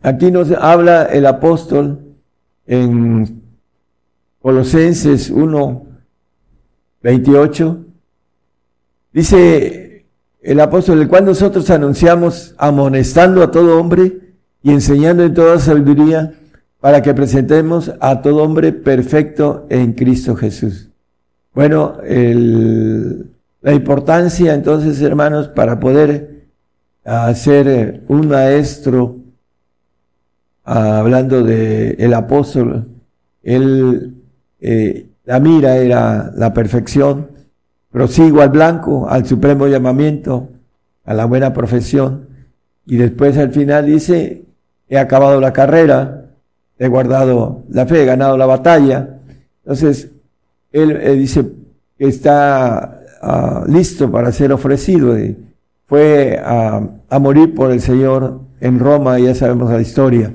Aquí 0.01 0.31
nos 0.31 0.51
habla 0.51 1.03
el 1.03 1.25
apóstol 1.25 2.15
en 2.65 3.41
Colosenses 4.41 5.29
1, 5.29 5.85
28. 7.01 7.85
Dice 9.13 10.05
el 10.41 10.59
apóstol, 10.59 11.01
el 11.01 11.07
cual 11.07 11.25
nosotros 11.25 11.69
anunciamos 11.69 12.53
amonestando 12.57 13.43
a 13.43 13.51
todo 13.51 13.79
hombre 13.79 14.35
y 14.61 14.71
enseñando 14.71 15.23
en 15.23 15.33
toda 15.33 15.59
sabiduría 15.59 16.33
para 16.79 17.01
que 17.01 17.13
presentemos 17.13 17.91
a 17.99 18.21
todo 18.21 18.43
hombre 18.43 18.71
perfecto 18.71 19.65
en 19.69 19.93
Cristo 19.93 20.35
Jesús. 20.35 20.89
Bueno, 21.57 21.97
la 22.03 23.73
importancia 23.73 24.53
entonces, 24.53 25.01
hermanos, 25.01 25.47
para 25.47 25.79
poder 25.79 26.43
ser 27.33 27.67
eh, 27.67 28.01
un 28.09 28.27
maestro, 28.27 29.15
hablando 30.63 31.41
de 31.41 31.95
el 31.97 32.13
apóstol, 32.13 32.85
él, 33.41 34.17
eh, 34.61 35.07
la 35.25 35.39
mira 35.39 35.77
era 35.77 36.31
la 36.35 36.53
perfección, 36.53 37.31
prosigo 37.89 38.43
al 38.43 38.49
blanco, 38.49 39.09
al 39.09 39.25
supremo 39.25 39.65
llamamiento, 39.65 40.49
a 41.05 41.15
la 41.15 41.25
buena 41.25 41.53
profesión, 41.53 42.27
y 42.85 42.97
después 42.97 43.35
al 43.39 43.49
final 43.49 43.87
dice, 43.87 44.45
he 44.87 44.99
acabado 44.99 45.41
la 45.41 45.53
carrera, 45.53 46.25
he 46.77 46.87
guardado 46.87 47.63
la 47.69 47.87
fe, 47.87 48.03
he 48.03 48.05
ganado 48.05 48.37
la 48.37 48.45
batalla. 48.45 49.17
Entonces, 49.63 50.11
él 50.81 51.19
dice 51.19 51.45
que 51.97 52.07
está 52.07 53.01
ah, 53.21 53.63
listo 53.67 54.11
para 54.11 54.31
ser 54.31 54.51
ofrecido. 54.51 55.15
Fue 55.85 56.39
a, 56.43 57.19
morir 57.19 57.55
por 57.55 57.71
el 57.71 57.81
Señor 57.81 58.41
en 58.59 58.79
Roma, 58.79 59.19
ya 59.19 59.33
sabemos 59.33 59.71
la 59.71 59.81
historia. 59.81 60.33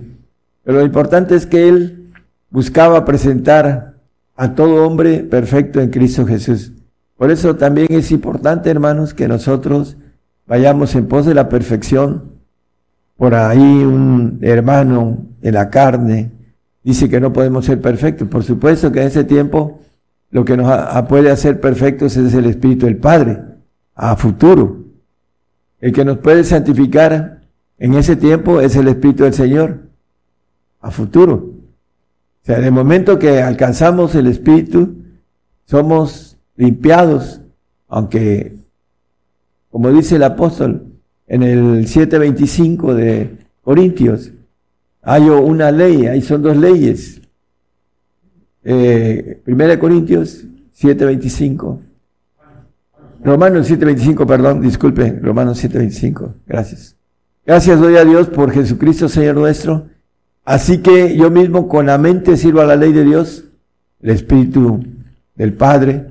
Pero 0.64 0.78
lo 0.78 0.84
importante 0.84 1.34
es 1.34 1.46
que 1.46 1.68
él 1.68 2.12
buscaba 2.50 3.04
presentar 3.04 3.94
a 4.36 4.54
todo 4.54 4.86
hombre 4.86 5.20
perfecto 5.20 5.80
en 5.80 5.90
Cristo 5.90 6.26
Jesús. 6.26 6.72
Por 7.16 7.30
eso 7.30 7.56
también 7.56 7.88
es 7.90 8.10
importante, 8.10 8.70
hermanos, 8.70 9.14
que 9.14 9.28
nosotros 9.28 9.96
vayamos 10.46 10.94
en 10.94 11.06
pos 11.06 11.26
de 11.26 11.34
la 11.34 11.48
perfección. 11.48 12.32
Por 13.16 13.34
ahí 13.34 13.60
un 13.60 14.38
hermano 14.42 15.18
en 15.42 15.54
la 15.54 15.70
carne 15.70 16.30
dice 16.82 17.08
que 17.08 17.20
no 17.20 17.32
podemos 17.32 17.66
ser 17.66 17.80
perfectos. 17.80 18.28
Por 18.28 18.42
supuesto 18.42 18.90
que 18.90 19.02
en 19.02 19.08
ese 19.08 19.24
tiempo 19.24 19.80
lo 20.32 20.46
que 20.46 20.56
nos 20.56 21.06
puede 21.08 21.30
hacer 21.30 21.60
perfectos 21.60 22.16
es 22.16 22.32
el 22.34 22.46
Espíritu 22.46 22.86
del 22.86 22.96
Padre, 22.96 23.38
a 23.94 24.16
futuro. 24.16 24.82
El 25.78 25.92
que 25.92 26.06
nos 26.06 26.18
puede 26.18 26.42
santificar 26.42 27.42
en 27.78 27.94
ese 27.94 28.16
tiempo 28.16 28.60
es 28.60 28.74
el 28.76 28.88
Espíritu 28.88 29.24
del 29.24 29.34
Señor, 29.34 29.90
a 30.80 30.90
futuro. 30.90 31.34
O 31.34 32.44
sea, 32.44 32.56
el 32.58 32.72
momento 32.72 33.18
que 33.18 33.42
alcanzamos 33.42 34.14
el 34.14 34.26
Espíritu, 34.26 34.96
somos 35.66 36.38
limpiados, 36.56 37.42
aunque, 37.88 38.56
como 39.70 39.90
dice 39.90 40.16
el 40.16 40.22
apóstol 40.22 40.86
en 41.26 41.42
el 41.42 41.86
7.25 41.86 42.94
de 42.94 43.36
Corintios, 43.60 44.32
hay 45.02 45.28
una 45.28 45.70
ley, 45.70 46.06
ahí 46.06 46.22
son 46.22 46.42
dos 46.42 46.56
leyes, 46.56 47.21
eh, 48.64 49.40
Primera 49.44 49.70
de 49.70 49.78
Corintios 49.78 50.44
7.25. 50.78 51.78
Romanos 53.24 53.70
7.25, 53.70 54.26
perdón, 54.26 54.60
disculpe, 54.60 55.18
Romanos 55.22 55.62
7.25. 55.62 56.34
Gracias. 56.46 56.96
Gracias 57.46 57.80
doy 57.80 57.96
a 57.96 58.04
Dios 58.04 58.28
por 58.28 58.50
Jesucristo, 58.52 59.08
Señor 59.08 59.36
nuestro. 59.36 59.86
Así 60.44 60.78
que 60.78 61.16
yo 61.16 61.30
mismo 61.30 61.68
con 61.68 61.86
la 61.86 61.98
mente 61.98 62.36
sirvo 62.36 62.60
a 62.60 62.66
la 62.66 62.76
ley 62.76 62.92
de 62.92 63.04
Dios, 63.04 63.44
el 64.00 64.10
Espíritu 64.10 64.84
del 65.36 65.52
Padre, 65.52 66.06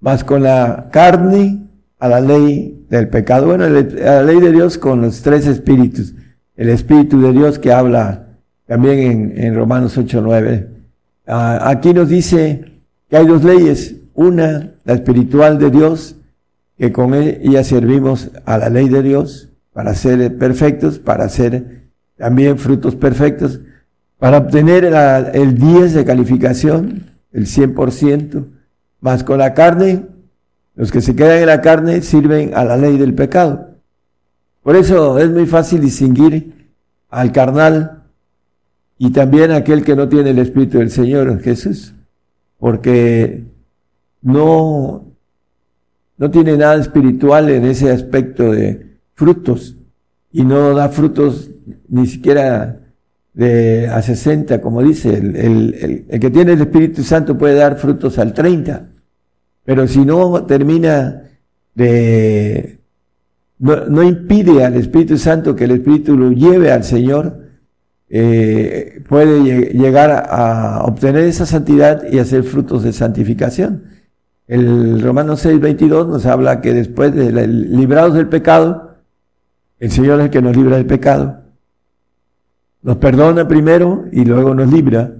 más 0.00 0.24
con 0.24 0.42
la 0.42 0.88
carne 0.90 1.66
a 1.98 2.08
la 2.08 2.20
ley 2.20 2.86
del 2.88 3.08
pecado. 3.08 3.46
Bueno, 3.46 3.64
a 3.64 3.68
la 3.68 4.22
ley 4.22 4.40
de 4.40 4.52
Dios 4.52 4.78
con 4.78 5.02
los 5.02 5.22
tres 5.22 5.46
espíritus. 5.46 6.14
el 6.56 6.68
Espíritu 6.68 7.20
de 7.20 7.32
Dios 7.32 7.58
que 7.58 7.72
habla 7.72 8.28
también 8.66 8.98
en, 8.98 9.44
en 9.44 9.54
Romanos 9.54 9.98
8.9. 9.98 10.68
Ah, 11.26 11.70
aquí 11.70 11.94
nos 11.94 12.08
dice 12.08 12.80
que 13.08 13.16
hay 13.16 13.26
dos 13.26 13.44
leyes, 13.44 13.96
una, 14.14 14.74
la 14.84 14.94
espiritual 14.94 15.58
de 15.58 15.70
Dios, 15.70 16.16
que 16.76 16.92
con 16.92 17.14
ella 17.14 17.64
servimos 17.64 18.30
a 18.44 18.58
la 18.58 18.68
ley 18.68 18.88
de 18.88 19.02
Dios 19.02 19.50
para 19.72 19.94
ser 19.94 20.36
perfectos, 20.38 20.98
para 20.98 21.24
hacer 21.24 21.84
también 22.16 22.58
frutos 22.58 22.94
perfectos, 22.94 23.60
para 24.18 24.38
obtener 24.38 24.84
el 24.84 25.58
10 25.58 25.94
de 25.94 26.04
calificación, 26.04 27.10
el 27.32 27.46
100%, 27.46 28.46
más 29.00 29.24
con 29.24 29.38
la 29.38 29.54
carne, 29.54 30.06
los 30.76 30.90
que 30.90 31.00
se 31.00 31.14
quedan 31.14 31.40
en 31.40 31.46
la 31.46 31.60
carne 31.60 32.02
sirven 32.02 32.52
a 32.54 32.64
la 32.64 32.76
ley 32.76 32.96
del 32.96 33.14
pecado. 33.14 33.74
Por 34.62 34.76
eso 34.76 35.18
es 35.18 35.30
muy 35.30 35.46
fácil 35.46 35.80
distinguir 35.80 36.72
al 37.10 37.32
carnal 37.32 38.03
y 39.04 39.10
también 39.10 39.50
aquel 39.50 39.84
que 39.84 39.94
no 39.94 40.08
tiene 40.08 40.30
el 40.30 40.38
Espíritu 40.38 40.78
del 40.78 40.90
Señor 40.90 41.38
Jesús, 41.42 41.94
porque 42.58 43.44
no, 44.22 45.12
no 46.16 46.30
tiene 46.30 46.56
nada 46.56 46.76
espiritual 46.76 47.50
en 47.50 47.66
ese 47.66 47.90
aspecto 47.90 48.50
de 48.50 48.96
frutos. 49.12 49.76
Y 50.32 50.42
no 50.42 50.72
da 50.72 50.88
frutos 50.88 51.50
ni 51.86 52.06
siquiera 52.06 52.80
de 53.34 53.88
a 53.88 54.00
60, 54.00 54.62
como 54.62 54.82
dice, 54.82 55.18
el, 55.18 56.06
el, 56.08 56.18
que 56.18 56.30
tiene 56.30 56.54
el 56.54 56.62
Espíritu 56.62 57.02
Santo 57.02 57.36
puede 57.36 57.56
dar 57.56 57.76
frutos 57.76 58.18
al 58.18 58.32
30, 58.32 58.88
pero 59.66 59.86
si 59.86 60.02
no 60.02 60.46
termina 60.46 61.24
de, 61.74 62.78
no 63.58 64.02
impide 64.02 64.64
al 64.64 64.76
Espíritu 64.76 65.18
Santo 65.18 65.54
que 65.54 65.64
el 65.64 65.72
Espíritu 65.72 66.16
lo 66.16 66.30
lleve 66.30 66.72
al 66.72 66.84
Señor, 66.84 67.43
eh, 68.08 69.02
puede 69.08 69.72
llegar 69.72 70.26
a 70.28 70.84
obtener 70.84 71.24
esa 71.24 71.46
santidad 71.46 72.04
y 72.10 72.18
hacer 72.18 72.42
frutos 72.44 72.82
de 72.82 72.92
santificación. 72.92 73.84
El 74.46 75.00
Romano 75.00 75.36
6, 75.36 75.58
22 75.58 76.08
nos 76.08 76.26
habla 76.26 76.60
que 76.60 76.74
después 76.74 77.14
de 77.14 77.46
librados 77.46 78.14
del 78.14 78.28
pecado, 78.28 78.96
el 79.78 79.90
Señor 79.90 80.20
es 80.20 80.26
el 80.26 80.30
que 80.30 80.42
nos 80.42 80.56
libra 80.56 80.76
del 80.76 80.86
pecado. 80.86 81.42
Nos 82.82 82.98
perdona 82.98 83.48
primero 83.48 84.04
y 84.12 84.24
luego 84.24 84.54
nos 84.54 84.70
libra 84.70 85.14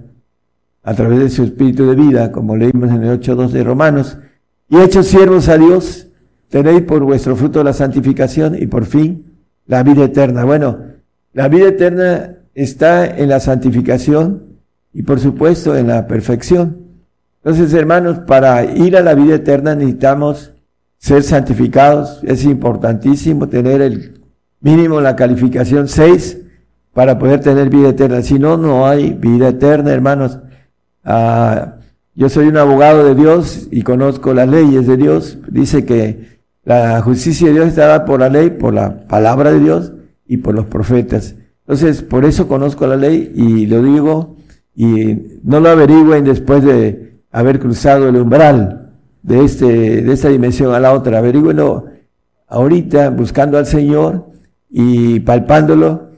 a 0.83 0.93
través 0.93 1.19
de 1.19 1.29
su 1.29 1.43
espíritu 1.43 1.87
de 1.87 1.95
vida, 1.95 2.31
como 2.31 2.55
leímos 2.55 2.91
en 2.91 3.03
el 3.03 3.19
8.2 3.19 3.49
de 3.49 3.63
Romanos. 3.63 4.19
Y 4.69 4.77
hechos 4.77 5.07
siervos 5.07 5.49
a 5.49 5.57
Dios, 5.57 6.07
tenéis 6.49 6.83
por 6.83 7.03
vuestro 7.03 7.35
fruto 7.35 7.63
la 7.63 7.73
santificación 7.73 8.55
y 8.61 8.67
por 8.67 8.85
fin 8.85 9.39
la 9.65 9.81
vida 9.81 10.05
eterna. 10.05 10.45
Bueno, 10.45 10.77
la 11.33 11.47
vida 11.47 11.69
eterna 11.69 12.37
está 12.55 13.05
en 13.05 13.29
la 13.29 13.39
santificación 13.39 14.43
y 14.93 15.03
por 15.03 15.19
supuesto 15.19 15.75
en 15.75 15.87
la 15.87 16.07
perfección. 16.07 16.77
Entonces, 17.43 17.73
hermanos, 17.73 18.19
para 18.19 18.63
ir 18.63 18.97
a 18.97 19.01
la 19.01 19.13
vida 19.13 19.35
eterna 19.35 19.75
necesitamos 19.75 20.53
ser 20.97 21.21
santificados. 21.21 22.21
Es 22.23 22.43
importantísimo 22.45 23.47
tener 23.47 23.81
el 23.81 24.21
mínimo 24.61 24.99
la 25.01 25.15
calificación 25.15 25.87
6 25.87 26.39
para 26.93 27.19
poder 27.19 27.41
tener 27.41 27.69
vida 27.69 27.89
eterna. 27.89 28.21
Si 28.23 28.39
no, 28.39 28.57
no 28.57 28.87
hay 28.87 29.11
vida 29.13 29.49
eterna, 29.49 29.91
hermanos. 29.91 30.39
Ah, 31.03 31.75
yo 32.15 32.29
soy 32.29 32.47
un 32.47 32.57
abogado 32.57 33.03
de 33.03 33.13
Dios 33.13 33.67
y 33.69 33.83
conozco 33.83 34.33
las 34.33 34.47
leyes 34.47 34.87
de 34.87 34.97
Dios. 34.97 35.37
Dice 35.49 35.85
que 35.85 36.39
la 36.63 37.01
justicia 37.01 37.47
de 37.47 37.53
Dios 37.53 37.67
está 37.67 37.87
dada 37.87 38.05
por 38.05 38.21
la 38.21 38.29
ley, 38.29 38.49
por 38.49 38.73
la 38.73 39.05
palabra 39.07 39.51
de 39.51 39.59
Dios 39.59 39.91
y 40.25 40.37
por 40.37 40.55
los 40.55 40.65
profetas. 40.65 41.35
Entonces, 41.67 42.03
por 42.03 42.25
eso 42.25 42.47
conozco 42.47 42.85
la 42.85 42.95
ley 42.95 43.31
y 43.35 43.65
lo 43.65 43.81
digo 43.81 44.35
y 44.75 45.39
no 45.43 45.59
lo 45.59 45.69
averigüen 45.69 46.23
después 46.23 46.63
de 46.63 47.15
haber 47.31 47.59
cruzado 47.59 48.07
el 48.07 48.17
umbral 48.17 48.91
de, 49.23 49.43
este, 49.43 50.03
de 50.03 50.13
esta 50.13 50.29
dimensión 50.29 50.75
a 50.75 50.79
la 50.79 50.93
otra. 50.93 51.17
Averigüenlo 51.17 51.87
ahorita 52.47 53.09
buscando 53.09 53.57
al 53.57 53.65
Señor 53.65 54.27
y 54.69 55.19
palpándolo 55.21 56.09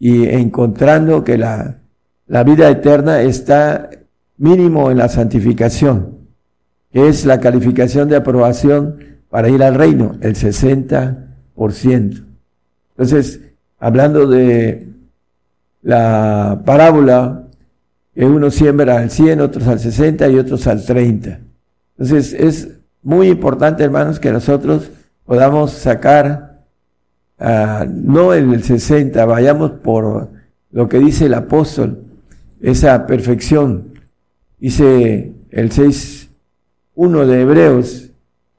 y 0.00 0.24
encontrando 0.26 1.22
que 1.22 1.38
la, 1.38 1.78
la 2.26 2.42
vida 2.42 2.68
eterna 2.68 3.22
está 3.22 3.90
mínimo 4.36 4.90
en 4.90 4.98
la 4.98 5.08
santificación, 5.08 6.18
que 6.90 7.08
es 7.08 7.24
la 7.24 7.38
calificación 7.38 8.08
de 8.08 8.16
aprobación 8.16 8.96
para 9.30 9.48
ir 9.48 9.62
al 9.62 9.74
reino, 9.74 10.16
el 10.22 10.34
60%. 10.34 12.24
Entonces, 12.96 13.40
hablando 13.78 14.26
de 14.26 14.88
la 15.82 16.62
parábola, 16.64 17.44
que 18.14 18.24
uno 18.24 18.50
siembra 18.50 18.98
al 18.98 19.10
100, 19.10 19.40
otros 19.40 19.66
al 19.68 19.78
60 19.78 20.28
y 20.28 20.38
otros 20.38 20.66
al 20.66 20.84
30. 20.84 21.38
Entonces 21.96 22.32
es 22.32 22.68
muy 23.02 23.28
importante, 23.28 23.84
hermanos, 23.84 24.18
que 24.18 24.32
nosotros 24.32 24.90
podamos 25.24 25.72
sacar, 25.72 26.64
uh, 27.38 27.84
no 27.88 28.34
el 28.34 28.62
60, 28.62 29.24
vayamos 29.24 29.70
por 29.70 30.30
lo 30.72 30.88
que 30.88 30.98
dice 30.98 31.26
el 31.26 31.34
apóstol, 31.34 32.02
esa 32.60 33.06
perfección. 33.06 33.94
Dice 34.58 35.32
el 35.50 35.70
6.1 35.70 37.24
de 37.24 37.40
Hebreos, 37.40 38.10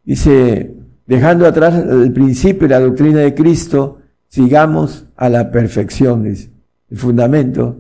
dice, 0.05 0.73
dejando 1.05 1.45
atrás 1.45 1.75
el 1.75 2.13
principio 2.13 2.65
y 2.65 2.69
la 2.69 2.79
doctrina 2.79 3.19
de 3.19 3.36
Cristo, 3.36 3.99
sigamos 4.30 5.06
a 5.18 5.30
la 5.30 5.52
perfección. 5.52 6.24
Dice 6.24 6.50
el 6.89 6.98
fundamento. 6.98 7.78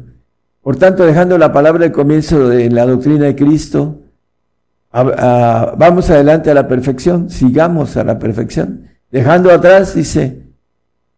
Por 0.61 0.77
tanto, 0.77 1.05
dejando 1.05 1.37
la 1.37 1.51
palabra 1.51 1.85
de 1.85 1.91
comienzo 1.91 2.49
de 2.49 2.69
la 2.69 2.85
doctrina 2.85 3.25
de 3.25 3.35
Cristo, 3.35 4.01
vamos 4.91 6.09
adelante 6.09 6.51
a 6.51 6.53
la 6.53 6.67
perfección, 6.67 7.29
sigamos 7.29 7.97
a 7.97 8.03
la 8.03 8.19
perfección. 8.19 8.87
Dejando 9.11 9.51
atrás, 9.51 9.95
dice, 9.95 10.43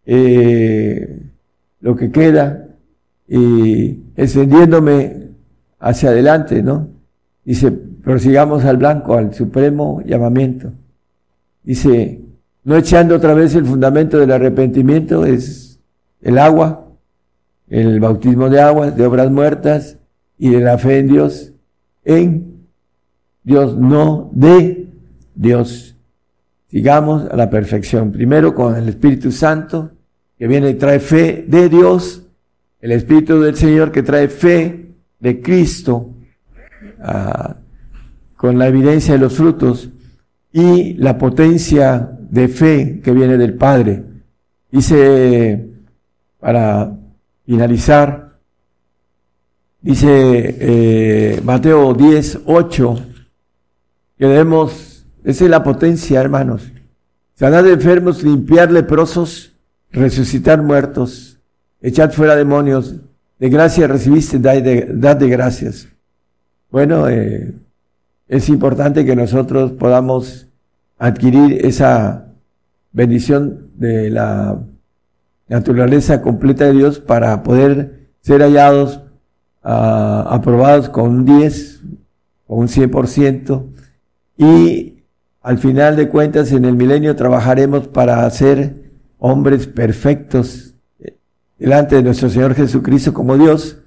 eh, 0.05 1.21
lo 1.81 1.95
que 1.95 2.11
queda 2.11 2.67
y 3.27 3.99
extendiéndome 4.15 5.29
hacia 5.79 6.09
adelante, 6.09 6.61
¿no? 6.63 6.89
Dice, 7.43 7.71
prosigamos 7.71 8.63
al 8.63 8.77
blanco, 8.77 9.15
al 9.15 9.33
supremo 9.33 10.01
llamamiento. 10.05 10.71
Dice, 11.63 12.20
no 12.63 12.75
echando 12.75 13.15
otra 13.15 13.33
vez 13.33 13.55
el 13.55 13.65
fundamento 13.65 14.17
del 14.19 14.31
arrepentimiento, 14.31 15.25
es 15.25 15.79
el 16.21 16.37
agua, 16.37 16.87
el 17.67 17.99
bautismo 17.99 18.49
de 18.49 18.61
agua, 18.61 18.91
de 18.91 19.05
obras 19.05 19.31
muertas 19.31 19.97
y 20.37 20.49
de 20.49 20.59
la 20.59 20.77
fe 20.77 20.99
en 20.99 21.07
Dios, 21.07 21.53
en 22.03 22.67
Dios, 23.43 23.77
no 23.77 24.29
de 24.33 24.89
Dios. 25.33 25.95
Sigamos 26.67 27.29
a 27.29 27.35
la 27.35 27.49
perfección. 27.49 28.11
Primero 28.11 28.53
con 28.53 28.75
el 28.75 28.87
Espíritu 28.89 29.31
Santo, 29.31 29.91
que 30.37 30.47
viene 30.47 30.69
y 30.69 30.75
trae 30.75 30.99
fe 30.99 31.45
de 31.47 31.69
Dios, 31.69 32.23
el 32.79 32.91
Espíritu 32.91 33.41
del 33.41 33.55
Señor 33.55 33.91
que 33.91 34.03
trae 34.03 34.27
fe 34.27 34.93
de 35.19 35.41
Cristo, 35.41 36.13
ah, 36.99 37.55
con 38.35 38.57
la 38.57 38.67
evidencia 38.67 39.13
de 39.13 39.19
los 39.19 39.33
frutos, 39.33 39.89
y 40.53 40.95
la 40.95 41.17
potencia 41.17 42.17
de 42.31 42.47
fe 42.47 43.01
que 43.03 43.11
viene 43.11 43.37
del 43.37 43.53
Padre. 43.53 44.03
Dice, 44.71 45.69
para 46.39 46.97
finalizar, 47.45 48.37
dice 49.81 50.55
eh, 50.59 51.41
Mateo 51.43 51.93
10, 51.93 52.39
8, 52.45 53.05
que 54.17 54.25
debemos, 54.25 55.05
esa 55.25 55.43
es 55.43 55.49
la 55.49 55.61
potencia, 55.61 56.21
hermanos, 56.21 56.71
sanar 57.35 57.65
de 57.65 57.73
enfermos, 57.73 58.23
limpiar 58.23 58.71
leprosos, 58.71 59.51
resucitar 59.91 60.63
muertos, 60.63 61.37
echar 61.81 62.13
fuera 62.13 62.35
demonios, 62.37 62.95
de 63.39 63.49
gracia 63.49 63.87
recibiste, 63.87 64.39
dad 64.39 64.61
de, 64.61 64.85
de 64.85 65.29
gracias. 65.29 65.89
Bueno, 66.69 67.09
eh, 67.09 67.53
es 68.29 68.47
importante 68.47 69.03
que 69.03 69.17
nosotros 69.17 69.73
podamos 69.73 70.47
adquirir 71.01 71.65
esa 71.65 72.27
bendición 72.91 73.71
de 73.75 74.11
la 74.11 74.59
naturaleza 75.47 76.21
completa 76.21 76.65
de 76.65 76.73
Dios 76.73 76.99
para 76.99 77.41
poder 77.41 78.11
ser 78.21 78.41
hallados, 78.41 78.97
uh, 79.63 80.29
aprobados 80.29 80.89
con 80.89 81.09
un 81.09 81.25
10, 81.25 81.81
con 82.45 82.59
un 82.59 82.67
100%, 82.67 83.65
y 84.37 84.99
al 85.41 85.57
final 85.57 85.95
de 85.95 86.07
cuentas 86.07 86.51
en 86.51 86.65
el 86.65 86.75
milenio 86.75 87.15
trabajaremos 87.15 87.87
para 87.87 88.29
ser 88.29 88.91
hombres 89.17 89.65
perfectos 89.65 90.75
eh, 90.99 91.17
delante 91.57 91.95
de 91.95 92.03
nuestro 92.03 92.29
Señor 92.29 92.53
Jesucristo 92.53 93.11
como 93.11 93.39
Dios. 93.39 93.79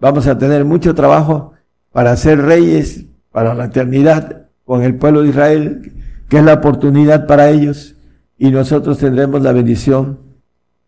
Vamos 0.00 0.26
a 0.26 0.36
tener 0.36 0.64
mucho 0.64 0.96
trabajo 0.96 1.52
para 1.92 2.16
ser 2.16 2.40
reyes 2.42 3.04
para 3.30 3.54
la 3.54 3.66
eternidad 3.66 4.48
con 4.64 4.82
el 4.82 4.96
pueblo 4.96 5.22
de 5.22 5.28
Israel, 5.28 5.92
que 6.28 6.38
es 6.38 6.44
la 6.44 6.54
oportunidad 6.54 7.26
para 7.26 7.50
ellos, 7.50 7.96
y 8.38 8.50
nosotros 8.50 8.98
tendremos 8.98 9.42
la 9.42 9.52
bendición 9.52 10.18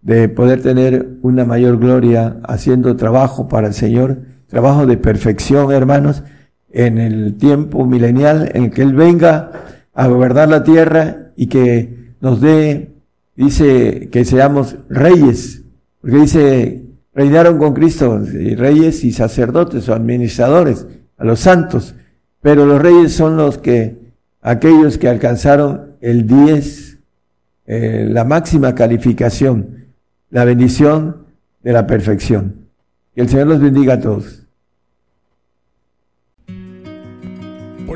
de 0.03 0.28
poder 0.28 0.62
tener 0.62 1.09
una 1.22 1.45
mayor 1.45 1.78
gloria 1.78 2.36
haciendo 2.45 2.97
trabajo 2.97 3.49
para 3.49 3.68
el 3.68 3.74
Señor, 3.74 4.18
trabajo 4.47 4.86
de 4.86 4.97
perfección, 4.97 5.72
hermanos, 5.72 6.22
en 6.70 6.99
el 6.99 7.36
tiempo 7.36 7.84
milenial 7.86 8.51
en 8.55 8.70
que 8.70 8.82
Él 8.82 8.95
venga 8.95 9.53
a 9.95 10.07
gobernar 10.07 10.49
la 10.49 10.62
tierra 10.62 11.32
y 11.36 11.47
que 11.47 12.12
nos 12.20 12.41
dé, 12.41 12.93
dice, 13.36 14.09
que 14.11 14.24
seamos 14.24 14.76
reyes, 14.89 15.62
porque 16.01 16.16
dice, 16.18 16.84
reinaron 17.14 17.59
con 17.59 17.74
Cristo, 17.74 18.20
reyes 18.57 19.05
y 19.05 19.12
sacerdotes 19.12 19.89
o 19.89 19.95
administradores, 19.95 20.86
a 21.16 21.24
los 21.24 21.41
santos, 21.41 21.95
pero 22.41 22.64
los 22.64 22.80
reyes 22.80 23.12
son 23.12 23.36
los 23.36 23.59
que, 23.59 24.08
aquellos 24.41 24.99
que 24.99 25.09
alcanzaron 25.09 25.97
el 26.01 26.26
10, 26.26 26.99
eh, 27.66 28.07
la 28.11 28.24
máxima 28.24 28.74
calificación, 28.74 29.89
la 30.30 30.45
bendición 30.45 31.26
de 31.62 31.72
la 31.72 31.86
perfección. 31.86 32.68
Que 33.14 33.22
el 33.22 33.28
Señor 33.28 33.49
los 33.49 33.61
bendiga 33.61 33.95
a 33.95 34.01
todos. 34.01 34.48